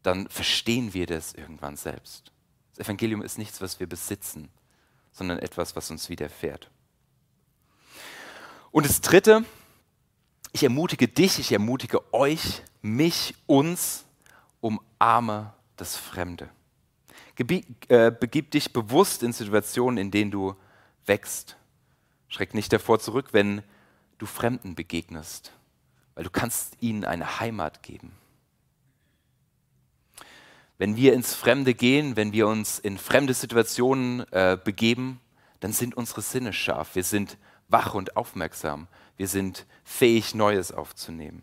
dann 0.03 0.29
verstehen 0.29 0.95
wir 0.95 1.07
das 1.07 1.35
irgendwann 1.35 1.77
selbst. 1.77 2.33
Das 2.77 2.87
Evangelium 2.87 3.23
ist 3.23 3.39
nichts, 3.39 3.61
was 3.61 3.81
wir 3.81 3.87
besitzen, 3.87 4.49
sondern 5.13 5.39
etwas, 5.39 5.77
was 5.77 5.91
uns 5.91 6.09
widerfährt. 6.09 6.71
Und 8.71 8.87
das 8.87 9.01
Dritte, 9.01 9.45
ich 10.53 10.63
ermutige 10.63 11.09
dich, 11.09 11.39
ich 11.39 11.53
ermutige 11.53 12.15
euch, 12.15 12.63
mich, 12.83 13.35
uns, 13.47 14.05
umarme 14.61 15.53
das 15.77 15.97
Fremde. 15.97 16.49
Äh, 17.89 18.11
begib 18.11 18.51
dich 18.51 18.73
bewusst 18.73 19.23
in 19.23 19.33
Situationen, 19.33 19.99
in 19.99 20.11
denen 20.11 20.31
du 20.31 20.55
wächst. 21.07 21.57
Schreck 22.31 22.55
nicht 22.55 22.73
davor 22.73 22.99
zurück, 23.01 23.29
wenn 23.33 23.63
du 24.19 24.25
Fremden 24.25 24.75
begegnest, 24.75 25.53
weil 26.15 26.25
du 26.25 26.31
kannst 26.31 26.81
ihnen 26.81 27.05
eine 27.05 27.41
Heimat 27.41 27.83
geben. 27.83 28.13
Wenn 30.79 30.97
wir 30.97 31.13
ins 31.13 31.35
Fremde 31.35 31.75
gehen, 31.75 32.17
wenn 32.17 32.33
wir 32.33 32.47
uns 32.47 32.79
in 32.79 32.97
fremde 32.97 33.35
Situationen 33.35 34.21
äh, 34.33 34.57
begeben, 34.63 35.21
dann 35.59 35.73
sind 35.73 35.95
unsere 35.95 36.23
Sinne 36.23 36.55
scharf. 36.55 36.95
Wir 36.95 37.05
sind 37.05 37.37
wach 37.69 37.95
und 37.95 38.17
aufmerksam. 38.17 38.89
Wir 39.19 39.29
sind 39.29 39.67
fähig, 39.85 40.35
Neues 40.35 40.73
aufzunehmen. 40.73 41.43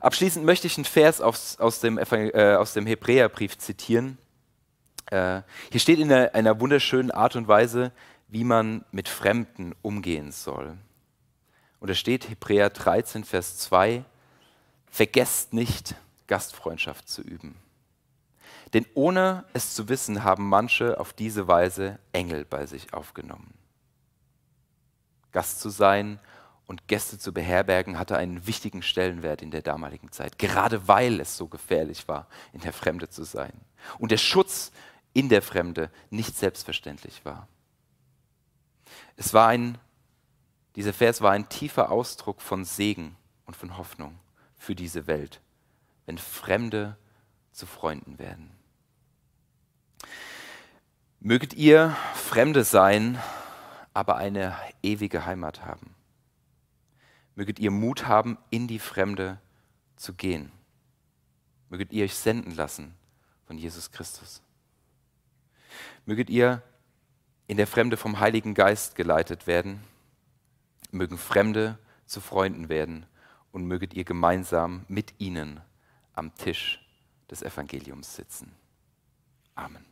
Abschließend 0.00 0.44
möchte 0.44 0.68
ich 0.68 0.76
einen 0.76 0.84
Vers 0.84 1.20
aus, 1.20 1.58
aus, 1.58 1.80
dem, 1.80 1.98
äh, 1.98 2.54
aus 2.54 2.74
dem 2.74 2.86
Hebräerbrief 2.86 3.58
zitieren. 3.58 4.18
Äh, 5.06 5.42
hier 5.72 5.80
steht 5.80 5.98
in 5.98 6.12
einer, 6.12 6.34
einer 6.34 6.60
wunderschönen 6.60 7.10
Art 7.10 7.34
und 7.34 7.48
Weise, 7.48 7.90
wie 8.28 8.44
man 8.44 8.84
mit 8.92 9.08
Fremden 9.08 9.74
umgehen 9.82 10.32
soll. 10.32 10.76
Und 11.80 11.88
da 11.88 11.94
steht 11.94 12.28
Hebräer 12.28 12.70
13, 12.70 13.24
Vers 13.24 13.58
2, 13.58 14.04
vergesst 14.86 15.52
nicht, 15.52 15.94
Gastfreundschaft 16.26 17.08
zu 17.08 17.22
üben. 17.22 17.56
Denn 18.74 18.84
ohne 18.94 19.44
es 19.54 19.74
zu 19.74 19.88
wissen, 19.88 20.24
haben 20.24 20.48
manche 20.48 21.00
auf 21.00 21.12
diese 21.12 21.48
Weise 21.48 21.98
Engel 22.12 22.44
bei 22.44 22.66
sich 22.66 22.92
aufgenommen. 22.92 23.54
Gast 25.32 25.60
zu 25.60 25.70
sein 25.70 26.20
und 26.66 26.86
Gäste 26.86 27.18
zu 27.18 27.32
beherbergen 27.32 27.98
hatte 27.98 28.18
einen 28.18 28.46
wichtigen 28.46 28.82
Stellenwert 28.82 29.40
in 29.40 29.50
der 29.50 29.62
damaligen 29.62 30.12
Zeit, 30.12 30.38
gerade 30.38 30.86
weil 30.86 31.20
es 31.20 31.36
so 31.36 31.46
gefährlich 31.46 32.08
war, 32.08 32.26
in 32.52 32.60
der 32.60 32.74
Fremde 32.74 33.08
zu 33.08 33.24
sein. 33.24 33.52
Und 33.98 34.10
der 34.10 34.18
Schutz 34.18 34.70
in 35.14 35.30
der 35.30 35.40
Fremde 35.40 35.90
nicht 36.10 36.36
selbstverständlich 36.36 37.24
war. 37.24 37.48
Es 39.16 39.34
war 39.34 39.48
ein, 39.48 39.78
dieser 40.76 40.92
Vers 40.92 41.20
war 41.20 41.32
ein 41.32 41.48
tiefer 41.48 41.90
Ausdruck 41.90 42.40
von 42.40 42.64
Segen 42.64 43.16
und 43.46 43.56
von 43.56 43.76
Hoffnung 43.76 44.18
für 44.56 44.74
diese 44.74 45.06
Welt 45.06 45.40
wenn 46.08 46.16
Fremde 46.16 46.96
zu 47.52 47.66
Freunden 47.66 48.18
werden. 48.18 48.50
Möget 51.20 51.52
ihr 51.52 51.94
Fremde 52.14 52.64
sein, 52.64 53.18
aber 53.92 54.16
eine 54.16 54.56
ewige 54.82 55.26
Heimat 55.26 55.66
haben. 55.66 55.94
Möget 57.34 57.58
ihr 57.58 57.70
Mut 57.70 58.06
haben, 58.06 58.38
in 58.48 58.68
die 58.68 58.78
Fremde 58.78 59.38
zu 59.96 60.14
gehen. 60.14 60.50
Möget 61.68 61.92
ihr 61.92 62.04
euch 62.04 62.14
senden 62.14 62.52
lassen 62.52 62.94
von 63.44 63.58
Jesus 63.58 63.90
Christus. 63.90 64.40
Möget 66.06 66.30
ihr 66.30 66.62
in 67.48 67.56
der 67.56 67.66
Fremde 67.66 67.96
vom 67.96 68.20
Heiligen 68.20 68.54
Geist 68.54 68.94
geleitet 68.94 69.46
werden. 69.46 69.80
Mögen 70.92 71.18
Fremde 71.18 71.78
zu 72.06 72.20
Freunden 72.20 72.68
werden 72.68 73.06
und 73.50 73.64
möget 73.64 73.94
ihr 73.94 74.04
gemeinsam 74.04 74.84
mit 74.86 75.14
ihnen 75.18 75.60
am 76.12 76.34
Tisch 76.36 76.86
des 77.30 77.42
Evangeliums 77.42 78.14
sitzen. 78.14 78.52
Amen. 79.54 79.87